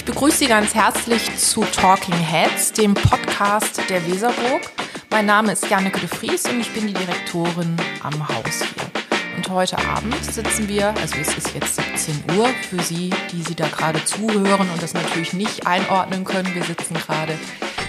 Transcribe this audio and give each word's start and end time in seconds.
Ich 0.00 0.06
begrüße 0.06 0.38
Sie 0.38 0.46
ganz 0.46 0.74
herzlich 0.74 1.36
zu 1.36 1.60
Talking 1.60 2.14
Heads, 2.14 2.72
dem 2.72 2.94
Podcast 2.94 3.82
der 3.90 4.04
Weserburg. 4.06 4.62
Mein 5.10 5.26
Name 5.26 5.52
ist 5.52 5.68
Janneke 5.68 6.00
de 6.00 6.08
Vries 6.08 6.46
und 6.46 6.58
ich 6.58 6.72
bin 6.72 6.86
die 6.86 6.94
Direktorin 6.94 7.76
am 8.02 8.26
Haus 8.26 8.62
hier. 8.62 9.36
Und 9.36 9.50
heute 9.50 9.76
Abend 9.76 10.16
sitzen 10.24 10.68
wir, 10.68 10.96
also 10.96 11.16
es 11.20 11.36
ist 11.36 11.54
jetzt 11.54 11.76
17 11.76 12.38
Uhr 12.38 12.48
für 12.70 12.82
Sie, 12.82 13.10
die 13.30 13.42
Sie 13.42 13.54
da 13.54 13.68
gerade 13.68 14.02
zuhören 14.06 14.70
und 14.70 14.82
das 14.82 14.94
natürlich 14.94 15.34
nicht 15.34 15.66
einordnen 15.66 16.24
können. 16.24 16.54
Wir 16.54 16.64
sitzen 16.64 16.94
gerade 16.94 17.38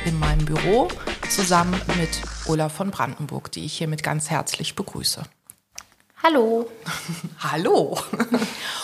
in 0.04 0.20
meinem 0.20 0.44
Büro 0.44 0.90
zusammen 1.30 1.80
mit 1.98 2.10
Ulla 2.46 2.68
von 2.68 2.92
Brandenburg, 2.92 3.54
die 3.54 3.64
ich 3.64 3.78
hiermit 3.78 4.04
ganz 4.04 4.30
herzlich 4.30 4.76
begrüße. 4.76 5.24
Hallo. 6.24 6.70
Hallo. 7.40 7.98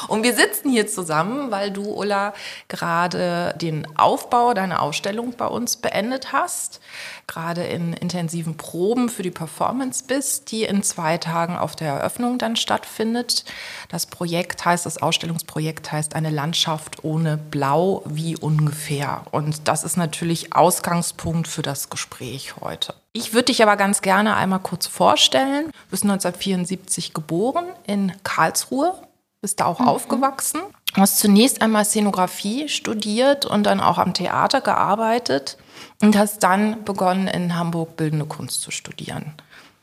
Und 0.08 0.24
wir 0.24 0.34
sitzen 0.34 0.70
hier 0.70 0.88
zusammen, 0.88 1.52
weil 1.52 1.72
du, 1.72 1.84
Ulla, 1.84 2.34
gerade 2.68 3.56
den 3.62 3.88
Aufbau 3.98 4.54
deiner 4.54 4.82
Ausstellung 4.82 5.34
bei 5.38 5.48
uns 5.48 5.78
beendet 5.78 6.32
hast, 6.34 6.80
gerade 7.28 7.64
in 7.64 7.94
intensiven 7.94 8.58
Proben 8.58 9.10
für 9.10 9.24
die 9.24 9.32
Performance 9.32 10.04
bist, 10.08 10.52
die 10.52 10.64
in 10.64 10.84
zwei 10.84 11.18
Tagen 11.18 11.58
auf 11.58 11.76
der 11.76 11.94
Eröffnung 11.94 12.38
dann 12.38 12.56
stattfindet. 12.56 13.46
Das 13.90 14.06
Projekt 14.06 14.66
heißt, 14.66 14.86
das 14.86 15.02
Ausstellungsprojekt 15.02 15.92
heißt 15.92 16.16
eine 16.16 16.30
Landschaft 16.30 17.04
ohne 17.04 17.38
Blau 17.38 18.04
wie 18.06 18.38
ungefähr. 18.38 19.24
Und 19.32 19.68
das 19.68 19.84
ist 19.84 19.98
natürlich 19.98 20.56
Ausgangspunkt 20.56 21.48
für 21.48 21.62
das 21.62 21.90
Gespräch 21.90 22.56
heute. 22.62 22.94
Ich 23.14 23.34
würde 23.34 23.46
dich 23.46 23.64
aber 23.64 23.78
ganz 23.78 24.02
gerne 24.02 24.36
einmal 24.36 24.60
kurz 24.60 24.86
vorstellen. 24.86 25.66
Du 25.66 25.92
bist 25.92 26.04
1974 26.04 27.14
geboren 27.14 27.66
in 27.88 28.14
Karlsruhe, 28.24 28.94
bist 29.42 29.60
da 29.60 29.66
auch 29.66 29.80
mhm. 29.80 29.88
aufgewachsen. 29.88 30.62
Du 30.94 31.02
hast 31.02 31.20
zunächst 31.20 31.62
einmal 31.62 31.86
Szenografie 31.86 32.70
studiert 32.70 33.46
und 33.46 33.64
dann 33.64 33.80
auch 33.80 33.98
am 33.98 34.14
Theater 34.14 34.62
gearbeitet 34.62 35.58
und 36.02 36.18
hast 36.18 36.44
dann 36.44 36.84
begonnen, 36.84 37.28
in 37.28 37.56
Hamburg 37.56 37.98
bildende 37.98 38.26
Kunst 38.26 38.62
zu 38.62 38.72
studieren. 38.72 39.34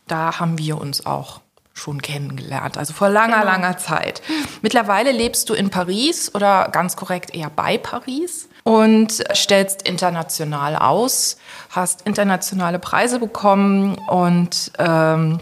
Da 0.06 0.40
haben 0.40 0.58
wir 0.58 0.80
uns 0.80 1.06
auch 1.06 1.40
schon 1.72 2.00
kennengelernt, 2.00 2.78
also 2.78 2.92
vor 2.92 3.08
langer, 3.08 3.40
genau. 3.40 3.52
langer 3.52 3.78
Zeit. 3.78 4.22
Mittlerweile 4.62 5.10
lebst 5.10 5.50
du 5.50 5.54
in 5.54 5.70
Paris 5.70 6.32
oder 6.34 6.68
ganz 6.70 6.94
korrekt 6.94 7.34
eher 7.34 7.50
bei 7.50 7.78
Paris 7.78 8.48
und 8.62 9.24
stellst 9.34 9.82
international 9.82 10.76
aus, 10.76 11.36
hast 11.70 12.02
internationale 12.02 12.78
Preise 12.78 13.18
bekommen 13.18 13.98
und 14.08 14.72
ähm, 14.78 15.40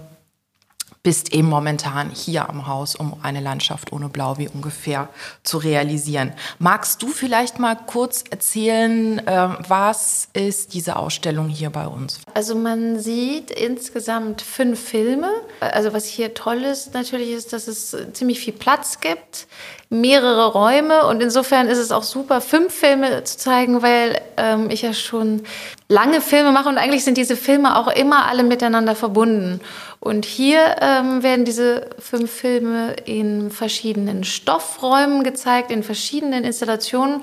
bist 1.02 1.34
eben 1.34 1.48
momentan 1.48 2.10
hier 2.10 2.48
am 2.48 2.68
Haus, 2.68 2.94
um 2.94 3.16
eine 3.22 3.40
Landschaft 3.40 3.92
ohne 3.92 4.08
Blau 4.08 4.38
wie 4.38 4.48
ungefähr 4.48 5.08
zu 5.42 5.58
realisieren. 5.58 6.32
Magst 6.60 7.02
du 7.02 7.08
vielleicht 7.08 7.58
mal 7.58 7.76
kurz 7.86 8.22
erzählen, 8.30 9.18
äh, 9.26 9.48
was 9.66 10.28
ist 10.32 10.74
diese 10.74 10.96
Ausstellung 10.96 11.48
hier 11.48 11.70
bei 11.70 11.86
uns? 11.88 12.20
Also 12.34 12.54
man 12.54 13.00
sieht 13.00 13.50
insgesamt 13.50 14.42
fünf 14.42 14.80
Filme. 14.80 15.28
Also 15.60 15.92
was 15.92 16.06
hier 16.06 16.34
toll 16.34 16.62
ist 16.62 16.94
natürlich 16.94 17.30
ist, 17.30 17.52
dass 17.52 17.66
es 17.66 17.96
ziemlich 18.12 18.38
viel 18.38 18.52
Platz 18.52 19.00
gibt, 19.00 19.48
mehrere 19.90 20.52
Räume 20.52 21.06
und 21.06 21.20
insofern 21.20 21.66
ist 21.66 21.78
es 21.78 21.90
auch 21.90 22.04
super, 22.04 22.40
fünf 22.40 22.72
Filme 22.72 23.24
zu 23.24 23.36
zeigen, 23.36 23.82
weil 23.82 24.20
ähm, 24.36 24.70
ich 24.70 24.82
ja 24.82 24.94
schon 24.94 25.42
lange 25.88 26.20
Filme 26.20 26.52
mache 26.52 26.68
und 26.68 26.78
eigentlich 26.78 27.04
sind 27.04 27.18
diese 27.18 27.36
Filme 27.36 27.76
auch 27.76 27.88
immer 27.88 28.26
alle 28.26 28.42
miteinander 28.42 28.94
verbunden. 28.94 29.60
Und 30.02 30.24
hier 30.24 30.78
ähm, 30.80 31.22
werden 31.22 31.44
diese 31.44 31.90
fünf 32.00 32.28
Filme 32.28 32.94
in 33.04 33.52
verschiedenen 33.52 34.24
Stoffräumen 34.24 35.22
gezeigt, 35.22 35.70
in 35.70 35.84
verschiedenen 35.84 36.42
Installationen. 36.42 37.22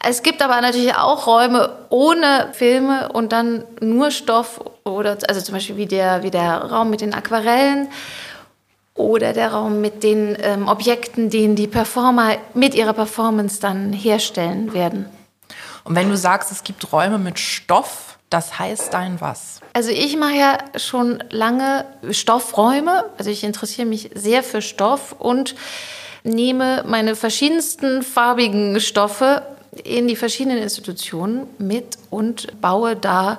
Es 0.00 0.22
gibt 0.22 0.40
aber 0.40 0.60
natürlich 0.60 0.94
auch 0.94 1.26
Räume 1.26 1.68
ohne 1.88 2.50
Filme 2.52 3.08
und 3.12 3.32
dann 3.32 3.64
nur 3.80 4.12
Stoff 4.12 4.60
oder 4.84 5.18
also 5.26 5.40
zum 5.40 5.54
Beispiel 5.54 5.76
wie 5.78 5.86
der, 5.86 6.22
wie 6.22 6.30
der 6.30 6.58
Raum 6.58 6.90
mit 6.90 7.00
den 7.00 7.12
Aquarellen 7.12 7.88
oder 8.94 9.32
der 9.32 9.50
Raum 9.50 9.80
mit 9.80 10.04
den 10.04 10.36
ähm, 10.40 10.68
Objekten, 10.68 11.28
den 11.28 11.56
die 11.56 11.66
Performer 11.66 12.36
mit 12.54 12.76
ihrer 12.76 12.92
Performance 12.92 13.60
dann 13.60 13.92
herstellen 13.92 14.72
werden. 14.72 15.06
Und 15.82 15.96
wenn 15.96 16.08
du 16.08 16.16
sagst, 16.16 16.52
es 16.52 16.62
gibt 16.62 16.92
Räume 16.92 17.18
mit 17.18 17.40
Stoff, 17.40 18.15
das 18.30 18.58
heißt 18.58 18.92
dein 18.92 19.20
was? 19.20 19.60
Also 19.72 19.90
ich 19.90 20.16
mache 20.16 20.36
ja 20.36 20.58
schon 20.76 21.22
lange 21.30 21.84
Stoffräume. 22.10 23.04
Also 23.18 23.30
ich 23.30 23.44
interessiere 23.44 23.86
mich 23.86 24.10
sehr 24.14 24.42
für 24.42 24.62
Stoff 24.62 25.14
und 25.18 25.54
nehme 26.24 26.84
meine 26.86 27.14
verschiedensten 27.14 28.02
farbigen 28.02 28.80
Stoffe 28.80 29.42
in 29.84 30.08
die 30.08 30.16
verschiedenen 30.16 30.58
Institutionen 30.58 31.46
mit 31.58 31.98
und 32.10 32.60
baue 32.60 32.96
da 32.96 33.38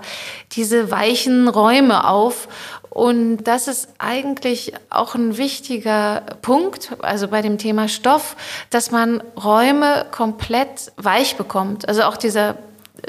diese 0.54 0.92
weichen 0.92 1.48
Räume 1.48 2.08
auf. 2.08 2.48
Und 2.90 3.44
das 3.44 3.68
ist 3.68 3.90
eigentlich 4.00 4.74
auch 4.90 5.16
ein 5.16 5.38
wichtiger 5.38 6.22
Punkt, 6.42 6.92
also 7.02 7.28
bei 7.28 7.42
dem 7.42 7.58
Thema 7.58 7.88
Stoff, 7.88 8.36
dass 8.70 8.92
man 8.92 9.22
Räume 9.36 10.06
komplett 10.12 10.92
weich 10.96 11.36
bekommt. 11.36 11.88
Also 11.88 12.04
auch 12.04 12.18
dieser 12.18 12.56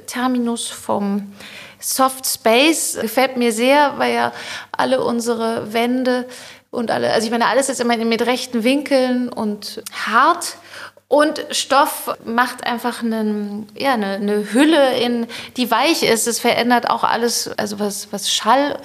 Terminus 0.06 0.68
vom 0.68 1.32
Soft 1.80 2.26
Space 2.26 2.98
gefällt 3.00 3.36
mir 3.36 3.52
sehr, 3.52 3.94
weil 3.98 4.14
ja 4.14 4.32
alle 4.72 5.02
unsere 5.02 5.72
Wände 5.72 6.26
und 6.70 6.90
alle, 6.90 7.12
also 7.12 7.26
ich 7.26 7.30
meine, 7.30 7.46
alles 7.46 7.68
ist 7.68 7.80
immer 7.80 7.96
mit 7.96 8.26
rechten 8.26 8.64
Winkeln 8.64 9.28
und 9.28 9.82
hart. 10.06 10.56
Und 11.08 11.46
Stoff 11.52 12.14
macht 12.26 12.66
einfach 12.66 13.02
einen, 13.02 13.66
ja, 13.74 13.94
eine, 13.94 14.16
eine 14.16 14.52
Hülle, 14.52 14.98
in, 14.98 15.26
die 15.56 15.70
weich 15.70 16.02
ist. 16.02 16.26
Es 16.26 16.38
verändert 16.38 16.90
auch 16.90 17.02
alles, 17.02 17.50
also 17.56 17.78
was, 17.78 18.12
was 18.12 18.30
Schall 18.30 18.78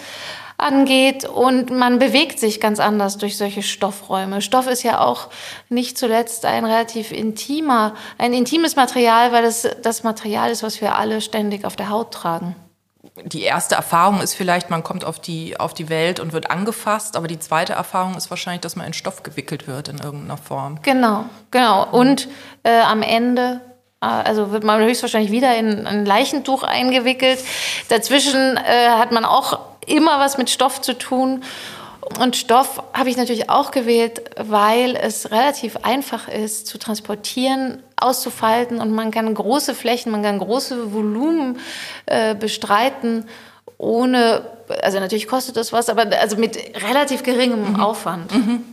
angeht 0.57 1.25
und 1.25 1.71
man 1.71 1.99
bewegt 1.99 2.39
sich 2.39 2.61
ganz 2.61 2.79
anders 2.79 3.17
durch 3.17 3.37
solche 3.37 3.61
Stoffräume. 3.61 4.41
Stoff 4.41 4.67
ist 4.67 4.83
ja 4.83 5.01
auch 5.01 5.27
nicht 5.67 5.97
zuletzt 5.97 6.45
ein 6.45 6.63
relativ 6.63 7.11
intimer, 7.11 7.95
ein 8.17 8.33
intimes 8.33 8.77
Material, 8.77 9.33
weil 9.33 9.43
es 9.43 9.67
das 9.81 10.03
Material 10.03 10.49
ist, 10.51 10.63
was 10.63 10.79
wir 10.79 10.95
alle 10.95 11.19
ständig 11.19 11.65
auf 11.65 11.75
der 11.75 11.89
Haut 11.89 12.13
tragen 12.13 12.55
die 13.21 13.43
erste 13.43 13.75
Erfahrung 13.75 14.21
ist 14.21 14.33
vielleicht, 14.33 14.69
man 14.69 14.83
kommt 14.83 15.05
auf 15.05 15.19
die, 15.19 15.59
auf 15.59 15.73
die 15.73 15.89
Welt 15.89 16.19
und 16.19 16.33
wird 16.33 16.49
angefasst, 16.49 17.15
aber 17.15 17.27
die 17.27 17.39
zweite 17.39 17.73
Erfahrung 17.73 18.15
ist 18.15 18.29
wahrscheinlich, 18.29 18.61
dass 18.61 18.75
man 18.75 18.87
in 18.87 18.93
Stoff 18.93 19.21
gewickelt 19.21 19.67
wird 19.67 19.87
in 19.87 19.99
irgendeiner 19.99 20.37
Form. 20.37 20.79
Genau, 20.81 21.25
genau. 21.51 21.87
Und 21.91 22.27
äh, 22.63 22.81
am 22.81 23.03
Ende 23.03 23.61
äh, 24.01 24.05
also 24.05 24.51
wird 24.51 24.63
man 24.63 24.81
höchstwahrscheinlich 24.81 25.31
wieder 25.31 25.55
in 25.55 25.85
ein 25.85 26.05
Leichentuch 26.05 26.63
eingewickelt. 26.63 27.39
Dazwischen 27.89 28.57
äh, 28.57 28.89
hat 28.89 29.11
man 29.11 29.25
auch 29.25 29.59
immer 29.85 30.19
was 30.19 30.37
mit 30.37 30.49
Stoff 30.49 30.81
zu 30.81 30.97
tun. 30.97 31.43
Und 32.19 32.35
Stoff 32.35 32.83
habe 32.93 33.09
ich 33.09 33.17
natürlich 33.17 33.49
auch 33.49 33.71
gewählt, 33.71 34.21
weil 34.37 34.95
es 34.95 35.31
relativ 35.31 35.77
einfach 35.83 36.27
ist 36.27 36.67
zu 36.67 36.77
transportieren, 36.77 37.81
auszufalten 37.95 38.79
und 38.79 38.91
man 38.91 39.11
kann 39.11 39.33
große 39.33 39.73
Flächen, 39.75 40.11
man 40.11 40.23
kann 40.23 40.39
große 40.39 40.93
Volumen 40.93 41.59
äh, 42.05 42.35
bestreiten, 42.35 43.25
ohne, 43.77 44.41
also 44.81 44.99
natürlich 44.99 45.27
kostet 45.27 45.57
das 45.57 45.73
was, 45.73 45.89
aber 45.89 46.05
also 46.19 46.37
mit 46.37 46.57
relativ 46.89 47.23
geringem 47.23 47.73
mhm. 47.73 47.79
Aufwand. 47.79 48.33
Mhm. 48.33 48.63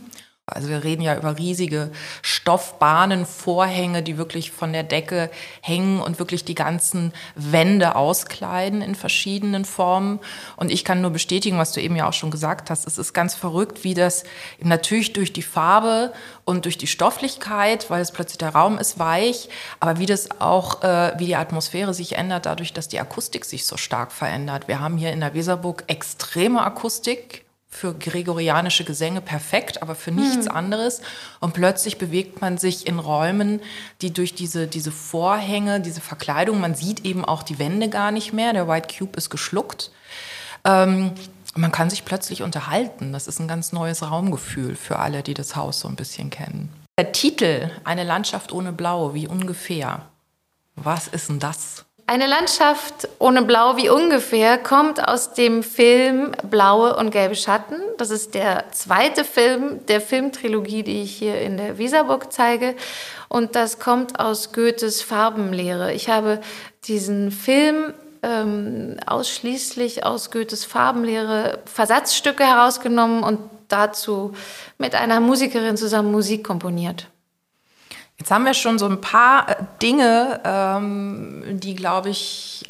Also 0.53 0.69
wir 0.69 0.83
reden 0.83 1.01
ja 1.01 1.15
über 1.15 1.37
riesige 1.37 1.91
Stoffbahnen, 2.21 3.25
Vorhänge, 3.25 4.03
die 4.03 4.17
wirklich 4.17 4.51
von 4.51 4.73
der 4.73 4.83
Decke 4.83 5.29
hängen 5.61 6.01
und 6.01 6.19
wirklich 6.19 6.43
die 6.43 6.55
ganzen 6.55 7.13
Wände 7.35 7.95
auskleiden 7.95 8.81
in 8.81 8.95
verschiedenen 8.95 9.65
Formen. 9.65 10.19
Und 10.57 10.71
ich 10.71 10.83
kann 10.83 11.01
nur 11.01 11.11
bestätigen, 11.11 11.57
was 11.57 11.71
du 11.71 11.81
eben 11.81 11.95
ja 11.95 12.07
auch 12.07 12.13
schon 12.13 12.31
gesagt 12.31 12.69
hast. 12.69 12.85
Es 12.85 12.97
ist 12.97 13.13
ganz 13.13 13.33
verrückt, 13.33 13.83
wie 13.83 13.93
das 13.93 14.23
natürlich 14.59 15.13
durch 15.13 15.31
die 15.31 15.41
Farbe 15.41 16.11
und 16.43 16.65
durch 16.65 16.77
die 16.77 16.87
Stofflichkeit, 16.87 17.89
weil 17.89 18.01
es 18.01 18.11
plötzlich 18.11 18.39
der 18.39 18.49
Raum 18.49 18.77
ist 18.77 18.99
weich, 18.99 19.47
aber 19.79 19.99
wie 19.99 20.05
das 20.05 20.41
auch, 20.41 20.83
äh, 20.83 21.13
wie 21.17 21.27
die 21.27 21.35
Atmosphäre 21.35 21.93
sich 21.93 22.17
ändert, 22.17 22.45
dadurch, 22.45 22.73
dass 22.73 22.87
die 22.87 22.99
Akustik 22.99 23.45
sich 23.45 23.65
so 23.65 23.77
stark 23.77 24.11
verändert. 24.11 24.67
Wir 24.67 24.79
haben 24.79 24.97
hier 24.97 25.13
in 25.13 25.21
der 25.21 25.33
Weserburg 25.33 25.83
extreme 25.87 26.61
Akustik 26.61 27.45
für 27.73 27.93
gregorianische 27.93 28.83
Gesänge 28.83 29.21
perfekt, 29.21 29.81
aber 29.81 29.95
für 29.95 30.11
nichts 30.11 30.45
hm. 30.45 30.55
anderes. 30.55 31.01
Und 31.39 31.53
plötzlich 31.53 31.97
bewegt 31.97 32.41
man 32.41 32.57
sich 32.57 32.85
in 32.85 32.99
Räumen, 32.99 33.61
die 34.01 34.11
durch 34.11 34.35
diese, 34.35 34.67
diese 34.67 34.91
Vorhänge, 34.91 35.79
diese 35.79 36.01
Verkleidung, 36.01 36.59
man 36.59 36.75
sieht 36.75 37.05
eben 37.05 37.23
auch 37.23 37.43
die 37.43 37.59
Wände 37.59 37.89
gar 37.89 38.11
nicht 38.11 38.33
mehr. 38.33 38.51
Der 38.51 38.67
White 38.67 38.93
Cube 38.95 39.17
ist 39.17 39.29
geschluckt. 39.29 39.89
Ähm, 40.65 41.13
man 41.55 41.71
kann 41.71 41.89
sich 41.89 42.05
plötzlich 42.05 42.43
unterhalten. 42.43 43.13
Das 43.13 43.27
ist 43.27 43.39
ein 43.39 43.47
ganz 43.47 43.71
neues 43.71 44.03
Raumgefühl 44.03 44.75
für 44.75 44.99
alle, 44.99 45.23
die 45.23 45.33
das 45.33 45.55
Haus 45.55 45.79
so 45.79 45.87
ein 45.87 45.95
bisschen 45.95 46.29
kennen. 46.29 46.69
Der 46.99 47.13
Titel, 47.13 47.71
eine 47.85 48.03
Landschaft 48.03 48.51
ohne 48.51 48.73
Blau, 48.73 49.13
wie 49.13 49.27
ungefähr. 49.27 50.07
Was 50.75 51.07
ist 51.07 51.29
denn 51.29 51.39
das? 51.39 51.85
Eine 52.11 52.27
Landschaft 52.27 53.07
ohne 53.19 53.41
Blau 53.41 53.77
wie 53.77 53.87
ungefähr 53.87 54.57
kommt 54.57 55.07
aus 55.07 55.31
dem 55.31 55.63
Film 55.63 56.33
Blaue 56.43 56.97
und 56.97 57.11
gelbe 57.11 57.35
Schatten. 57.37 57.77
Das 57.97 58.09
ist 58.09 58.33
der 58.33 58.65
zweite 58.73 59.23
Film 59.23 59.79
der 59.85 60.01
Filmtrilogie, 60.01 60.83
die 60.83 61.03
ich 61.03 61.15
hier 61.15 61.39
in 61.39 61.55
der 61.55 61.77
Weserburg 61.77 62.33
zeige. 62.33 62.75
Und 63.29 63.55
das 63.55 63.79
kommt 63.79 64.19
aus 64.19 64.51
Goethes 64.51 65.01
Farbenlehre. 65.01 65.93
Ich 65.93 66.09
habe 66.09 66.41
diesen 66.83 67.31
Film 67.31 67.93
ähm, 68.23 68.97
ausschließlich 69.05 70.05
aus 70.05 70.31
Goethes 70.31 70.65
Farbenlehre 70.65 71.59
Versatzstücke 71.63 72.43
herausgenommen 72.43 73.23
und 73.23 73.39
dazu 73.69 74.33
mit 74.77 74.95
einer 74.95 75.21
Musikerin 75.21 75.77
zusammen 75.77 76.11
Musik 76.11 76.43
komponiert. 76.43 77.07
Jetzt 78.21 78.29
haben 78.29 78.45
wir 78.45 78.53
schon 78.53 78.77
so 78.77 78.85
ein 78.85 79.01
paar 79.01 79.49
äh, 79.49 79.55
Dinge, 79.81 80.41
ähm, 80.43 81.59
die, 81.59 81.73
glaube 81.73 82.11
ich, 82.11 82.63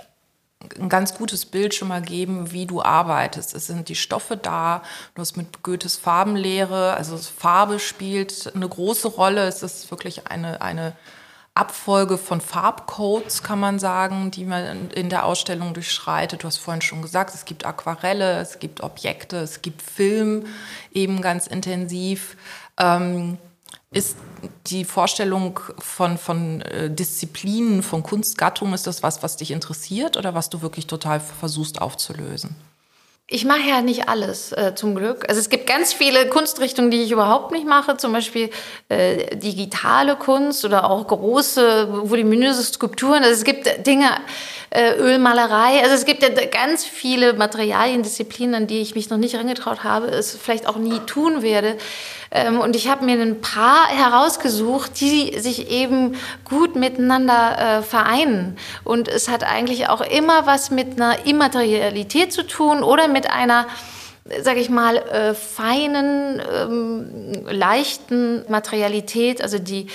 ein 0.79 0.87
ganz 0.87 1.13
gutes 1.13 1.45
Bild 1.45 1.75
schon 1.75 1.89
mal 1.89 2.01
geben, 2.01 2.53
wie 2.53 2.65
du 2.65 2.81
arbeitest. 2.81 3.53
Es 3.53 3.67
sind 3.67 3.89
die 3.89 3.95
Stoffe 3.95 4.37
da, 4.37 4.81
du 5.13 5.21
hast 5.21 5.35
mit 5.35 5.61
Goethes 5.61 5.97
Farbenlehre, 5.97 6.93
also 6.93 7.17
Farbe 7.17 7.79
spielt 7.79 8.49
eine 8.55 8.69
große 8.69 9.09
Rolle. 9.09 9.45
Es 9.45 9.61
ist 9.61 9.91
wirklich 9.91 10.25
eine, 10.27 10.61
eine 10.61 10.93
Abfolge 11.53 12.17
von 12.17 12.39
Farbcodes, 12.39 13.43
kann 13.43 13.59
man 13.59 13.77
sagen, 13.77 14.31
die 14.31 14.45
man 14.45 14.89
in 14.91 15.09
der 15.09 15.25
Ausstellung 15.25 15.73
durchschreitet. 15.73 16.43
Du 16.43 16.47
hast 16.47 16.59
vorhin 16.59 16.81
schon 16.81 17.01
gesagt, 17.01 17.35
es 17.35 17.43
gibt 17.43 17.65
Aquarelle, 17.65 18.39
es 18.39 18.59
gibt 18.59 18.81
Objekte, 18.83 19.39
es 19.39 19.61
gibt 19.61 19.81
Film 19.81 20.45
eben 20.93 21.21
ganz 21.21 21.45
intensiv. 21.45 22.37
Ähm, 22.77 23.37
ist 23.93 24.15
die 24.67 24.85
Vorstellung 24.85 25.59
von, 25.79 26.17
von 26.17 26.61
äh, 26.61 26.89
Disziplinen, 26.89 27.83
von 27.83 28.03
Kunstgattungen, 28.03 28.73
ist 28.73 28.87
das 28.87 29.03
was, 29.03 29.21
was 29.21 29.35
dich 29.37 29.51
interessiert 29.51 30.15
oder 30.15 30.33
was 30.33 30.49
du 30.49 30.61
wirklich 30.61 30.87
total 30.87 31.19
versuchst 31.19 31.81
aufzulösen? 31.81 32.55
Ich 33.33 33.45
mache 33.45 33.61
ja 33.67 33.81
nicht 33.81 34.09
alles, 34.09 34.51
äh, 34.51 34.75
zum 34.75 34.93
Glück. 34.95 35.27
Also 35.29 35.39
es 35.39 35.49
gibt 35.49 35.65
ganz 35.65 35.93
viele 35.93 36.27
Kunstrichtungen, 36.27 36.91
die 36.91 37.01
ich 37.01 37.11
überhaupt 37.11 37.51
nicht 37.51 37.65
mache, 37.65 37.95
zum 37.95 38.11
Beispiel 38.11 38.49
äh, 38.89 39.37
digitale 39.37 40.17
Kunst 40.17 40.65
oder 40.65 40.89
auch 40.89 41.07
große, 41.07 42.09
voluminöse 42.09 42.63
Skulpturen. 42.63 43.23
Also 43.23 43.35
es 43.35 43.43
gibt 43.45 43.87
Dinge, 43.87 44.09
äh, 44.71 44.93
Ölmalerei. 44.95 45.83
Also 45.83 45.95
es 45.95 46.05
gibt 46.05 46.23
ja 46.23 46.29
ganz 46.29 46.85
viele 46.85 47.33
Materialien, 47.33 48.03
Disziplinen, 48.03 48.55
an 48.55 48.67
die 48.67 48.81
ich 48.81 48.95
mich 48.95 49.09
noch 49.09 49.17
nicht 49.17 49.33
herangetraut 49.33 49.83
habe, 49.83 50.07
es 50.07 50.35
vielleicht 50.35 50.65
auch 50.65 50.77
nie 50.77 50.99
tun 50.99 51.41
werde. 51.41 51.77
Ähm, 52.31 52.59
und 52.59 52.75
ich 52.77 52.87
habe 52.87 53.03
mir 53.03 53.21
ein 53.21 53.41
paar 53.41 53.87
herausgesucht, 53.89 54.99
die 55.01 55.37
sich 55.39 55.69
eben 55.69 56.15
gut 56.45 56.77
miteinander 56.77 57.79
äh, 57.79 57.81
vereinen. 57.83 58.57
Und 58.85 59.09
es 59.09 59.27
hat 59.27 59.43
eigentlich 59.43 59.89
auch 59.89 60.01
immer 60.01 60.47
was 60.47 60.71
mit 60.71 60.93
einer 60.93 61.25
Immaterialität 61.25 62.31
zu 62.31 62.47
tun 62.47 62.81
oder 62.81 63.09
mit 63.09 63.29
einer 63.29 63.67
sage 64.43 64.59
ich 64.59 64.69
mal, 64.69 64.97
äh, 64.97 65.33
feinen, 65.33 66.39
ähm, 66.53 67.43
leichten 67.49 68.45
Materialität, 68.49 69.41
also 69.41 69.57
die 69.57 69.87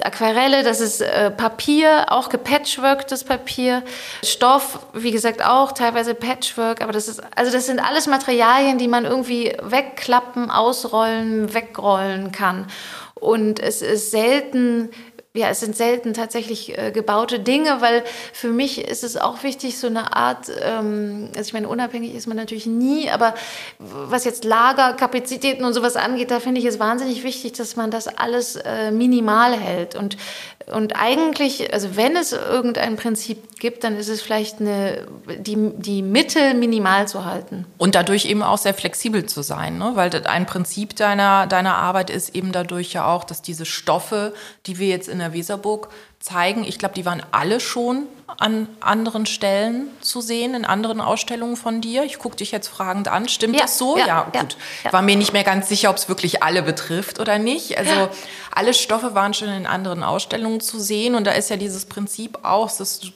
Aquarelle, 0.00 0.62
das 0.62 0.80
ist 0.80 1.02
äh, 1.02 1.30
Papier, 1.30 2.06
auch 2.08 2.30
gepatchworktes 2.30 3.24
Papier, 3.24 3.82
Stoff, 4.24 4.78
wie 4.94 5.10
gesagt 5.10 5.44
auch 5.44 5.72
teilweise 5.72 6.14
Patchwork, 6.14 6.80
aber 6.80 6.92
das 6.92 7.08
ist 7.08 7.22
also 7.36 7.52
das 7.52 7.66
sind 7.66 7.78
alles 7.78 8.06
Materialien, 8.06 8.78
die 8.78 8.88
man 8.88 9.04
irgendwie 9.04 9.54
wegklappen, 9.62 10.50
ausrollen, 10.50 11.52
wegrollen 11.52 12.32
kann. 12.32 12.68
Und 13.14 13.60
es 13.60 13.82
ist 13.82 14.10
selten 14.10 14.90
ja, 15.34 15.48
es 15.48 15.60
sind 15.60 15.74
selten 15.74 16.12
tatsächlich 16.12 16.76
äh, 16.76 16.90
gebaute 16.90 17.40
Dinge, 17.40 17.80
weil 17.80 18.04
für 18.34 18.48
mich 18.48 18.86
ist 18.86 19.02
es 19.02 19.16
auch 19.16 19.42
wichtig, 19.42 19.78
so 19.78 19.86
eine 19.86 20.14
Art, 20.14 20.50
ähm, 20.62 21.30
also 21.34 21.48
ich 21.48 21.52
meine, 21.54 21.68
unabhängig 21.68 22.14
ist 22.14 22.26
man 22.26 22.36
natürlich 22.36 22.66
nie, 22.66 23.08
aber 23.08 23.34
was 23.78 24.24
jetzt 24.24 24.44
Lagerkapazitäten 24.44 25.64
und 25.64 25.72
sowas 25.72 25.96
angeht, 25.96 26.30
da 26.30 26.38
finde 26.38 26.60
ich 26.60 26.66
es 26.66 26.78
wahnsinnig 26.78 27.22
wichtig, 27.24 27.52
dass 27.52 27.76
man 27.76 27.90
das 27.90 28.08
alles 28.08 28.56
äh, 28.56 28.90
minimal 28.90 29.58
hält. 29.58 29.94
Und 29.94 30.18
und 30.66 30.94
eigentlich, 30.96 31.72
also 31.72 31.96
wenn 31.96 32.16
es 32.16 32.32
irgendein 32.32 32.96
Prinzip 32.96 33.58
gibt, 33.58 33.84
dann 33.84 33.96
ist 33.96 34.08
es 34.08 34.22
vielleicht 34.22 34.60
eine, 34.60 35.06
die, 35.38 35.56
die 35.76 36.02
Mittel 36.02 36.54
minimal 36.54 37.08
zu 37.08 37.24
halten. 37.24 37.66
Und 37.78 37.94
dadurch 37.94 38.26
eben 38.26 38.42
auch 38.42 38.58
sehr 38.58 38.74
flexibel 38.74 39.26
zu 39.26 39.42
sein, 39.42 39.78
ne? 39.78 39.92
weil 39.94 40.10
ein 40.26 40.46
Prinzip 40.46 40.96
deiner, 40.96 41.46
deiner 41.46 41.76
Arbeit 41.76 42.10
ist 42.10 42.34
eben 42.34 42.52
dadurch 42.52 42.92
ja 42.92 43.06
auch, 43.06 43.24
dass 43.24 43.42
diese 43.42 43.66
Stoffe, 43.66 44.34
die 44.66 44.78
wir 44.78 44.88
jetzt 44.88 45.08
in 45.08 45.20
der 45.22 45.32
Weserburg 45.32 45.88
zeigen. 46.20 46.64
Ich 46.64 46.78
glaube, 46.78 46.94
die 46.94 47.04
waren 47.04 47.22
alle 47.32 47.58
schon 47.60 48.06
an 48.38 48.68
anderen 48.80 49.26
Stellen 49.26 49.88
zu 50.00 50.20
sehen, 50.20 50.54
in 50.54 50.64
anderen 50.64 51.00
Ausstellungen 51.00 51.56
von 51.56 51.80
dir. 51.80 52.04
Ich 52.04 52.18
gucke 52.18 52.36
dich 52.36 52.52
jetzt 52.52 52.68
fragend 52.68 53.08
an. 53.08 53.28
Stimmt 53.28 53.56
ja, 53.56 53.62
das 53.62 53.78
so? 53.78 53.96
Ja, 53.98 54.06
ja 54.06 54.22
gut. 54.32 54.56
Ja. 54.84 54.92
War 54.92 55.02
mir 55.02 55.16
nicht 55.16 55.32
mehr 55.32 55.44
ganz 55.44 55.68
sicher, 55.68 55.90
ob 55.90 55.96
es 55.96 56.08
wirklich 56.08 56.42
alle 56.42 56.62
betrifft 56.62 57.18
oder 57.18 57.38
nicht. 57.38 57.76
Also 57.78 58.08
alle 58.54 58.74
Stoffe 58.74 59.14
waren 59.14 59.34
schon 59.34 59.48
in 59.48 59.66
anderen 59.66 60.02
Ausstellungen 60.02 60.60
zu 60.60 60.78
sehen. 60.78 61.14
Und 61.14 61.26
da 61.26 61.32
ist 61.32 61.50
ja 61.50 61.56
dieses 61.56 61.86
Prinzip 61.86 62.38
auch, 62.42 62.70
dass 62.70 63.00
du, 63.00 63.08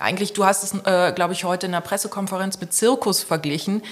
eigentlich, 0.00 0.32
du 0.32 0.44
hast 0.44 0.62
es, 0.62 0.74
äh, 0.84 1.12
glaube 1.12 1.32
ich, 1.32 1.44
heute 1.44 1.66
in 1.66 1.72
der 1.72 1.80
Pressekonferenz 1.80 2.60
mit 2.60 2.72
Zirkus 2.72 3.22
verglichen 3.22 3.82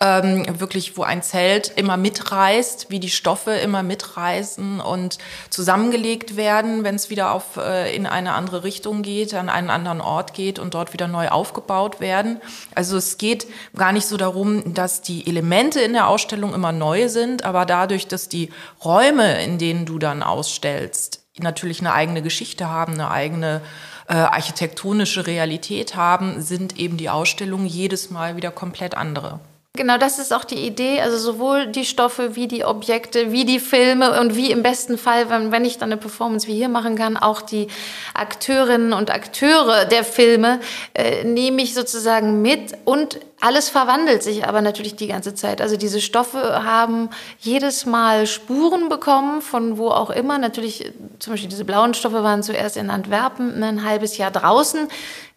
ähm, 0.00 0.44
wirklich, 0.60 0.96
wo 0.96 1.02
ein 1.02 1.22
Zelt 1.22 1.72
immer 1.76 1.96
mitreißt, 1.96 2.90
wie 2.90 3.00
die 3.00 3.10
Stoffe 3.10 3.52
immer 3.52 3.82
mitreißen 3.82 4.80
und 4.80 5.18
zusammengelegt 5.50 6.36
werden, 6.36 6.84
wenn 6.84 6.94
es 6.94 7.10
wieder 7.10 7.32
auf, 7.32 7.56
äh, 7.56 7.94
in 7.94 8.06
eine 8.06 8.32
andere 8.32 8.64
Richtung 8.64 9.02
geht, 9.02 9.34
an 9.34 9.48
einen 9.48 9.70
anderen 9.70 10.00
Ort 10.00 10.34
geht 10.34 10.58
und 10.58 10.74
dort 10.74 10.92
wieder 10.92 11.08
neu 11.08 11.28
aufgebaut 11.28 12.00
werden. 12.00 12.40
Also 12.74 12.96
es 12.96 13.18
geht 13.18 13.46
gar 13.76 13.92
nicht 13.92 14.06
so 14.06 14.16
darum, 14.16 14.74
dass 14.74 15.00
die 15.00 15.26
Elemente 15.26 15.80
in 15.80 15.92
der 15.92 16.08
Ausstellung 16.08 16.54
immer 16.54 16.72
neu 16.72 17.08
sind, 17.08 17.44
aber 17.44 17.64
dadurch, 17.64 18.06
dass 18.06 18.28
die 18.28 18.50
Räume, 18.84 19.42
in 19.42 19.58
denen 19.58 19.86
du 19.86 19.98
dann 19.98 20.22
ausstellst, 20.44 21.24
natürlich 21.38 21.80
eine 21.80 21.92
eigene 21.94 22.22
Geschichte 22.22 22.68
haben, 22.68 22.94
eine 22.94 23.10
eigene 23.10 23.62
äh, 24.08 24.14
architektonische 24.14 25.26
Realität 25.26 25.96
haben, 25.96 26.42
sind 26.42 26.78
eben 26.78 26.98
die 26.98 27.08
Ausstellungen 27.08 27.66
jedes 27.66 28.10
Mal 28.10 28.36
wieder 28.36 28.50
komplett 28.50 28.94
andere. 28.94 29.40
Genau, 29.76 29.98
das 29.98 30.20
ist 30.20 30.32
auch 30.32 30.44
die 30.44 30.66
Idee. 30.66 31.00
Also 31.00 31.18
sowohl 31.18 31.66
die 31.66 31.84
Stoffe 31.84 32.36
wie 32.36 32.46
die 32.46 32.64
Objekte, 32.64 33.32
wie 33.32 33.44
die 33.44 33.58
Filme 33.58 34.20
und 34.20 34.36
wie 34.36 34.52
im 34.52 34.62
besten 34.62 34.98
Fall, 34.98 35.30
wenn, 35.30 35.50
wenn 35.50 35.64
ich 35.64 35.78
dann 35.78 35.90
eine 35.90 36.00
Performance 36.00 36.46
wie 36.46 36.54
hier 36.54 36.68
machen 36.68 36.94
kann, 36.94 37.16
auch 37.16 37.42
die 37.42 37.66
Akteurinnen 38.12 38.92
und 38.92 39.10
Akteure 39.10 39.86
der 39.86 40.04
Filme 40.04 40.60
äh, 40.94 41.24
nehme 41.24 41.60
ich 41.60 41.74
sozusagen 41.74 42.40
mit 42.40 42.76
und 42.84 43.18
alles 43.44 43.68
verwandelt 43.68 44.22
sich 44.22 44.46
aber 44.46 44.62
natürlich 44.62 44.96
die 44.96 45.06
ganze 45.06 45.34
Zeit. 45.34 45.60
Also 45.60 45.76
diese 45.76 46.00
Stoffe 46.00 46.64
haben 46.64 47.10
jedes 47.38 47.84
Mal 47.84 48.26
Spuren 48.26 48.88
bekommen, 48.88 49.42
von 49.42 49.76
wo 49.76 49.90
auch 49.90 50.08
immer. 50.08 50.38
Natürlich, 50.38 50.90
zum 51.18 51.34
Beispiel 51.34 51.50
diese 51.50 51.66
blauen 51.66 51.92
Stoffe 51.92 52.22
waren 52.22 52.42
zuerst 52.42 52.78
in 52.78 52.88
Antwerpen 52.88 53.62
ein 53.62 53.84
halbes 53.84 54.16
Jahr 54.16 54.30
draußen. 54.30 54.88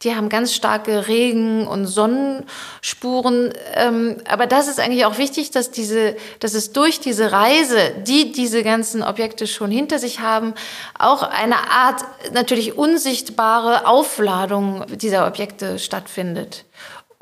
Die 0.03 0.15
haben 0.15 0.29
ganz 0.29 0.53
starke 0.53 1.09
Regen- 1.09 1.67
und 1.67 1.85
Sonnenspuren. 1.85 3.51
Ähm, 3.73 4.15
aber 4.29 4.47
das 4.47 4.69
ist 4.69 4.79
eigentlich 4.79 5.03
auch 5.03 5.17
wichtig, 5.17 5.51
dass, 5.51 5.71
diese, 5.71 6.15
dass 6.39 6.53
es 6.53 6.71
durch 6.71 7.01
diese 7.01 7.33
Reise, 7.33 7.93
die 8.05 8.31
diese 8.31 8.63
ganzen 8.63 9.03
Objekte 9.03 9.47
schon 9.47 9.69
hinter 9.69 9.99
sich 9.99 10.21
haben, 10.21 10.53
auch 10.97 11.23
eine 11.23 11.71
Art 11.71 12.05
natürlich 12.31 12.77
unsichtbare 12.77 13.85
Aufladung 13.85 14.85
dieser 14.95 15.27
Objekte 15.27 15.77
stattfindet. 15.77 16.63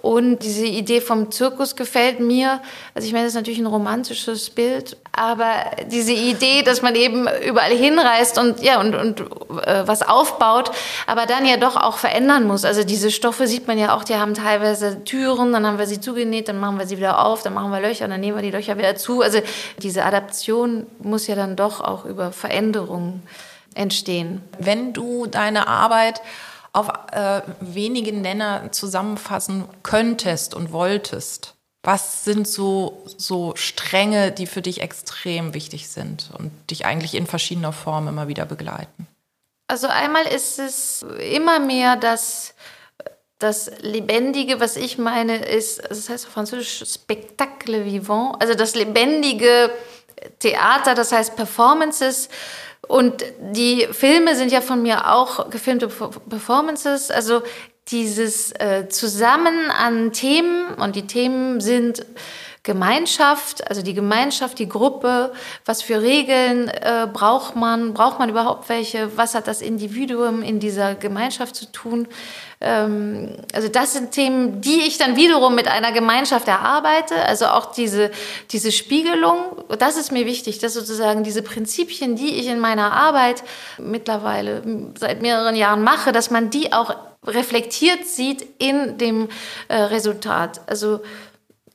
Und 0.05 0.43
diese 0.43 0.67
Idee 0.67 1.01
vom 1.01 1.31
Zirkus 1.31 1.75
gefällt 1.75 2.19
mir. 2.19 2.61
Also 2.93 3.07
ich 3.07 3.11
meine, 3.11 3.25
das 3.25 3.33
ist 3.33 3.37
natürlich 3.37 3.57
ein 3.57 3.65
romantisches 3.65 4.51
Bild, 4.51 4.97
aber 5.11 5.51
diese 5.87 6.11
Idee, 6.11 6.61
dass 6.61 6.83
man 6.83 6.93
eben 6.93 7.27
überall 7.43 7.71
hinreist 7.71 8.37
und 8.37 8.61
ja 8.61 8.79
und, 8.79 8.93
und 8.93 9.21
äh, 9.21 9.87
was 9.87 10.03
aufbaut, 10.03 10.69
aber 11.07 11.25
dann 11.25 11.43
ja 11.47 11.57
doch 11.57 11.75
auch 11.75 11.97
verändern 11.97 12.45
muss. 12.45 12.65
Also 12.65 12.83
diese 12.83 13.09
Stoffe 13.09 13.47
sieht 13.47 13.65
man 13.65 13.79
ja 13.79 13.97
auch, 13.97 14.03
die 14.03 14.13
haben 14.13 14.35
teilweise 14.35 15.03
Türen, 15.05 15.51
dann 15.51 15.65
haben 15.65 15.79
wir 15.79 15.87
sie 15.87 15.99
zugenäht, 15.99 16.49
dann 16.49 16.59
machen 16.59 16.77
wir 16.77 16.85
sie 16.85 16.97
wieder 16.97 17.25
auf, 17.25 17.41
dann 17.41 17.55
machen 17.55 17.71
wir 17.71 17.79
Löcher, 17.79 18.07
dann 18.07 18.19
nehmen 18.19 18.37
wir 18.37 18.43
die 18.43 18.51
Löcher 18.51 18.77
wieder 18.77 18.95
zu. 18.95 19.23
Also 19.23 19.39
diese 19.79 20.05
Adaption 20.05 20.85
muss 20.99 21.25
ja 21.25 21.33
dann 21.33 21.55
doch 21.55 21.81
auch 21.81 22.05
über 22.05 22.31
Veränderungen 22.31 23.23
entstehen. 23.73 24.43
Wenn 24.59 24.93
du 24.93 25.25
deine 25.25 25.67
Arbeit 25.67 26.21
auf 26.75 26.89
äh, 27.11 27.41
wenige 27.61 28.11
Nenner 28.13 28.71
zusammenfassen 28.71 29.65
könntest 29.83 30.53
und 30.53 30.71
wolltest, 30.71 31.55
was 31.83 32.23
sind 32.23 32.47
so, 32.47 33.03
so 33.17 33.53
Stränge, 33.55 34.31
die 34.31 34.47
für 34.47 34.61
dich 34.61 34.81
extrem 34.81 35.53
wichtig 35.53 35.87
sind 35.87 36.31
und 36.37 36.51
dich 36.69 36.85
eigentlich 36.85 37.15
in 37.15 37.27
verschiedener 37.27 37.71
Form 37.71 38.07
immer 38.07 38.27
wieder 38.27 38.45
begleiten? 38.45 39.07
Also 39.67 39.87
einmal 39.87 40.25
ist 40.25 40.59
es 40.59 41.05
immer 41.31 41.59
mehr 41.59 41.95
das, 41.95 42.55
das 43.39 43.71
Lebendige, 43.81 44.59
was 44.59 44.75
ich 44.75 44.97
meine, 44.97 45.37
ist, 45.37 45.81
das 45.87 46.09
heißt 46.09 46.25
auf 46.27 46.33
Französisch 46.33 46.83
Spectacle 46.91 47.85
vivant, 47.85 48.41
also 48.41 48.53
das 48.53 48.75
lebendige 48.75 49.71
Theater, 50.39 50.95
das 50.95 51.11
heißt 51.11 51.35
Performances, 51.35 52.29
und 52.87 53.23
die 53.39 53.87
Filme 53.91 54.35
sind 54.35 54.51
ja 54.51 54.61
von 54.61 54.81
mir 54.81 55.11
auch 55.13 55.49
gefilmte 55.49 55.87
Performances. 55.87 57.11
Also 57.11 57.41
dieses 57.87 58.51
äh, 58.53 58.87
Zusammen 58.89 59.69
an 59.71 60.11
Themen 60.11 60.73
und 60.75 60.95
die 60.95 61.07
Themen 61.07 61.61
sind 61.61 62.05
Gemeinschaft, 62.65 63.69
also 63.69 63.83
die 63.83 63.93
Gemeinschaft, 63.93 64.57
die 64.57 64.67
Gruppe, 64.67 65.31
was 65.65 65.83
für 65.83 66.01
Regeln 66.01 66.67
äh, 66.67 67.07
braucht 67.13 67.55
man, 67.55 67.93
braucht 67.93 68.17
man 68.17 68.27
überhaupt 68.27 68.67
welche, 68.69 69.15
was 69.15 69.35
hat 69.35 69.47
das 69.47 69.61
Individuum 69.61 70.41
in 70.41 70.59
dieser 70.59 70.95
Gemeinschaft 70.95 71.55
zu 71.55 71.71
tun. 71.71 72.07
Ähm, 72.61 73.35
also 73.53 73.67
das 73.67 73.93
sind 73.93 74.11
Themen, 74.11 74.61
die 74.61 74.81
ich 74.81 74.97
dann 74.97 75.15
wiederum 75.15 75.53
mit 75.53 75.67
einer 75.67 75.91
Gemeinschaft 75.91 76.47
erarbeite, 76.47 77.15
also 77.27 77.45
auch 77.45 77.71
diese, 77.71 78.09
diese 78.49 78.71
Spiegelung, 78.71 79.63
das 79.77 79.95
ist 79.95 80.11
mir 80.11 80.25
wichtig, 80.25 80.57
dass 80.57 80.73
sozusagen 80.73 81.23
diese 81.23 81.43
Prinzipien, 81.43 82.15
die 82.15 82.33
ich 82.33 82.47
in 82.47 82.59
meiner 82.59 82.93
Arbeit 82.93 83.43
mittlerweile 83.77 84.63
seit 84.97 85.21
mehreren 85.21 85.55
Jahren 85.55 85.83
mache, 85.83 86.11
dass 86.11 86.31
man 86.31 86.49
die 86.49 86.73
auch 86.73 86.95
reflektiert 87.27 88.05
sieht 88.05 88.45
in 88.59 88.97
dem 88.97 89.29
äh, 89.67 89.75
Resultat. 89.75 90.61
Also 90.67 91.01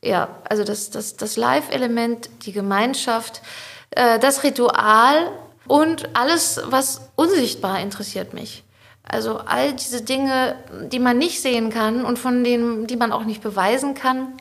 ja, 0.03 0.29
also 0.49 0.65
das, 0.65 0.91
das, 0.91 1.17
das 1.17 1.37
Live-Element, 1.37 2.31
die 2.43 2.53
Gemeinschaft, 2.53 3.43
äh, 3.91 4.19
das 4.19 4.43
Ritual 4.43 5.31
und 5.67 6.09
alles, 6.15 6.61
was 6.67 7.11
unsichtbar 7.17 7.81
interessiert 7.81 8.33
mich. 8.33 8.65
Also 9.03 9.39
all 9.39 9.73
diese 9.73 10.03
Dinge, 10.03 10.57
die 10.91 11.01
man 11.01 11.19
nicht 11.19 11.43
sehen 11.43 11.71
kann 11.71 12.05
und 12.05 12.19
von 12.19 12.45
denen, 12.45 12.87
die 12.87 12.97
man 12.97 13.13
auch 13.13 13.25
nicht 13.25 13.43
beweisen 13.43 13.95
kann. 13.95 14.35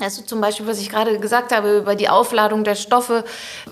Also 0.00 0.22
zum 0.22 0.40
Beispiel, 0.40 0.66
was 0.66 0.80
ich 0.80 0.88
gerade 0.88 1.18
gesagt 1.20 1.52
habe 1.52 1.76
über 1.76 1.94
die 1.94 2.08
Aufladung 2.08 2.64
der 2.64 2.74
Stoffe, 2.74 3.24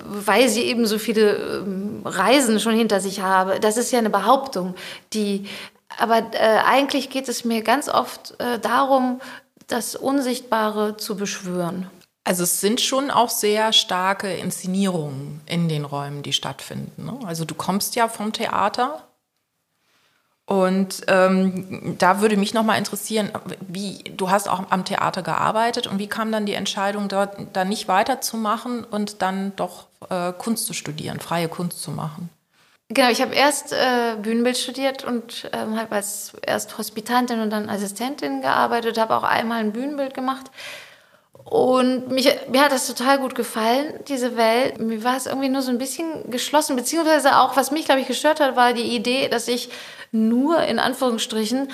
weil 0.04 0.48
sie 0.48 0.62
eben 0.62 0.86
so 0.86 0.98
viele 0.98 1.62
ähm, 1.64 2.02
Reisen 2.04 2.60
schon 2.60 2.74
hinter 2.74 3.00
sich 3.00 3.20
habe. 3.20 3.58
Das 3.58 3.78
ist 3.78 3.90
ja 3.90 3.98
eine 3.98 4.10
Behauptung, 4.10 4.74
die 5.14 5.48
aber 5.98 6.18
äh, 6.32 6.58
eigentlich 6.64 7.10
geht 7.10 7.28
es 7.28 7.44
mir 7.44 7.62
ganz 7.62 7.88
oft 7.88 8.34
äh, 8.38 8.58
darum, 8.58 9.20
das 9.72 9.96
Unsichtbare 9.96 10.96
zu 10.96 11.16
beschwören. 11.16 11.90
Also 12.24 12.44
es 12.44 12.60
sind 12.60 12.80
schon 12.80 13.10
auch 13.10 13.30
sehr 13.30 13.72
starke 13.72 14.32
Inszenierungen 14.32 15.40
in 15.46 15.68
den 15.68 15.84
Räumen, 15.84 16.22
die 16.22 16.32
stattfinden. 16.32 17.06
Ne? 17.06 17.18
Also 17.26 17.44
du 17.44 17.54
kommst 17.54 17.96
ja 17.96 18.08
vom 18.08 18.32
Theater 18.32 19.02
und 20.50 21.02
ähm, 21.06 21.96
da 21.98 22.20
würde 22.20 22.36
mich 22.36 22.54
noch 22.54 22.64
mal 22.64 22.76
interessieren, 22.76 23.30
wie 23.60 24.02
du 24.16 24.30
hast 24.30 24.48
auch 24.48 24.70
am 24.70 24.84
Theater 24.84 25.22
gearbeitet 25.22 25.86
und 25.86 26.00
wie 26.00 26.08
kam 26.08 26.32
dann 26.32 26.44
die 26.44 26.54
Entscheidung, 26.54 27.08
dort 27.08 27.36
da 27.52 27.64
nicht 27.64 27.86
weiterzumachen 27.86 28.84
und 28.84 29.22
dann 29.22 29.54
doch 29.54 29.86
äh, 30.08 30.32
Kunst 30.32 30.66
zu 30.66 30.72
studieren, 30.72 31.20
freie 31.20 31.48
Kunst 31.48 31.80
zu 31.80 31.92
machen? 31.92 32.30
Genau, 32.92 33.08
ich 33.08 33.22
habe 33.22 33.36
erst 33.36 33.72
äh, 33.72 34.16
Bühnenbild 34.20 34.58
studiert 34.58 35.04
und 35.04 35.48
ähm, 35.52 35.78
habe 35.78 35.94
als 35.94 36.32
erst 36.44 36.76
Hospitantin 36.76 37.38
und 37.38 37.50
dann 37.50 37.70
Assistentin 37.70 38.40
gearbeitet, 38.40 38.98
habe 38.98 39.16
auch 39.16 39.22
einmal 39.22 39.60
ein 39.60 39.72
Bühnenbild 39.72 40.12
gemacht. 40.12 40.50
Und 41.44 42.10
mich, 42.10 42.28
mir 42.50 42.62
hat 42.62 42.72
das 42.72 42.88
total 42.88 43.18
gut 43.18 43.36
gefallen, 43.36 43.94
diese 44.08 44.36
Welt. 44.36 44.80
Mir 44.80 45.04
war 45.04 45.16
es 45.16 45.26
irgendwie 45.26 45.48
nur 45.48 45.62
so 45.62 45.70
ein 45.70 45.78
bisschen 45.78 46.32
geschlossen, 46.32 46.74
beziehungsweise 46.74 47.38
auch, 47.38 47.56
was 47.56 47.70
mich, 47.70 47.84
glaube 47.84 48.00
ich, 48.00 48.08
gestört 48.08 48.40
hat, 48.40 48.56
war 48.56 48.72
die 48.72 48.94
Idee, 48.96 49.28
dass 49.28 49.46
ich 49.46 49.70
nur 50.10 50.60
in 50.64 50.80
Anführungsstrichen 50.80 51.68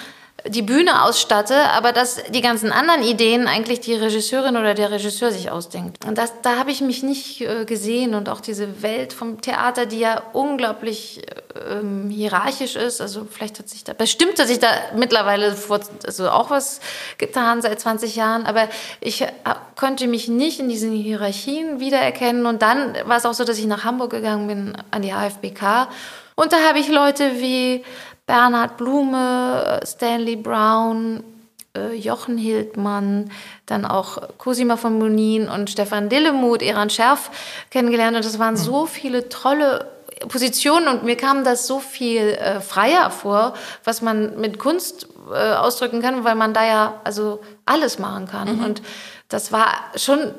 die 0.48 0.62
Bühne 0.62 1.02
ausstatte, 1.02 1.54
aber 1.70 1.92
dass 1.92 2.22
die 2.30 2.40
ganzen 2.40 2.72
anderen 2.72 3.02
Ideen 3.02 3.46
eigentlich 3.46 3.80
die 3.80 3.94
Regisseurin 3.94 4.56
oder 4.56 4.74
der 4.74 4.90
Regisseur 4.90 5.32
sich 5.32 5.50
ausdenkt. 5.50 6.04
Und 6.04 6.18
das, 6.18 6.32
da 6.42 6.56
habe 6.56 6.70
ich 6.70 6.80
mich 6.80 7.02
nicht 7.02 7.40
äh, 7.40 7.64
gesehen 7.64 8.14
und 8.14 8.28
auch 8.28 8.40
diese 8.40 8.82
Welt 8.82 9.12
vom 9.12 9.40
Theater, 9.40 9.86
die 9.86 10.00
ja 10.00 10.22
unglaublich 10.32 11.22
ähm, 11.70 12.10
hierarchisch 12.10 12.76
ist. 12.76 13.00
Also 13.00 13.26
vielleicht 13.30 13.58
hat 13.58 13.68
sich 13.68 13.84
da, 13.84 13.92
bestimmt 13.92 14.38
hat 14.38 14.48
sich 14.48 14.58
da 14.58 14.68
mittlerweile 14.94 15.54
vor, 15.54 15.80
also 16.06 16.30
auch 16.30 16.50
was 16.50 16.80
getan 17.18 17.62
seit 17.62 17.80
20 17.80 18.16
Jahren, 18.16 18.46
aber 18.46 18.68
ich 19.00 19.22
äh, 19.22 19.28
konnte 19.76 20.06
mich 20.06 20.28
nicht 20.28 20.60
in 20.60 20.68
diesen 20.68 20.92
Hierarchien 20.92 21.80
wiedererkennen. 21.80 22.46
Und 22.46 22.62
dann 22.62 22.94
war 23.04 23.16
es 23.16 23.26
auch 23.26 23.34
so, 23.34 23.44
dass 23.44 23.58
ich 23.58 23.66
nach 23.66 23.84
Hamburg 23.84 24.10
gegangen 24.10 24.46
bin 24.46 24.76
an 24.90 25.02
die 25.02 25.12
HFBK. 25.12 25.88
Und 26.34 26.52
da 26.52 26.58
habe 26.68 26.78
ich 26.78 26.88
Leute 26.88 27.40
wie 27.40 27.84
Bernhard 28.26 28.76
Blume, 28.76 29.80
Stanley 29.84 30.36
Brown, 30.36 31.22
äh, 31.76 31.94
Jochen 31.94 32.38
Hildmann, 32.38 33.30
dann 33.66 33.84
auch 33.84 34.18
Cosima 34.38 34.76
von 34.76 34.98
Monin 34.98 35.48
und 35.48 35.70
Stefan 35.70 36.08
Dillemuth, 36.08 36.62
Eran 36.62 36.90
Scherf 36.90 37.30
kennengelernt. 37.70 38.16
Und 38.16 38.24
das 38.24 38.38
waren 38.38 38.56
so 38.56 38.86
viele 38.86 39.28
tolle 39.28 39.86
Positionen 40.28 40.88
und 40.88 41.04
mir 41.04 41.16
kam 41.16 41.44
das 41.44 41.66
so 41.66 41.78
viel 41.78 42.22
äh, 42.22 42.60
freier 42.60 43.10
vor, 43.10 43.54
was 43.84 44.00
man 44.00 44.40
mit 44.40 44.58
Kunst 44.58 45.08
äh, 45.32 45.52
ausdrücken 45.52 46.00
kann, 46.00 46.24
weil 46.24 46.34
man 46.34 46.54
da 46.54 46.66
ja 46.66 47.00
also 47.04 47.40
alles 47.66 47.98
machen 47.98 48.26
kann. 48.26 48.56
Mhm. 48.56 48.64
Und 48.64 48.82
das 49.28 49.52
war 49.52 49.68
schon 49.96 50.32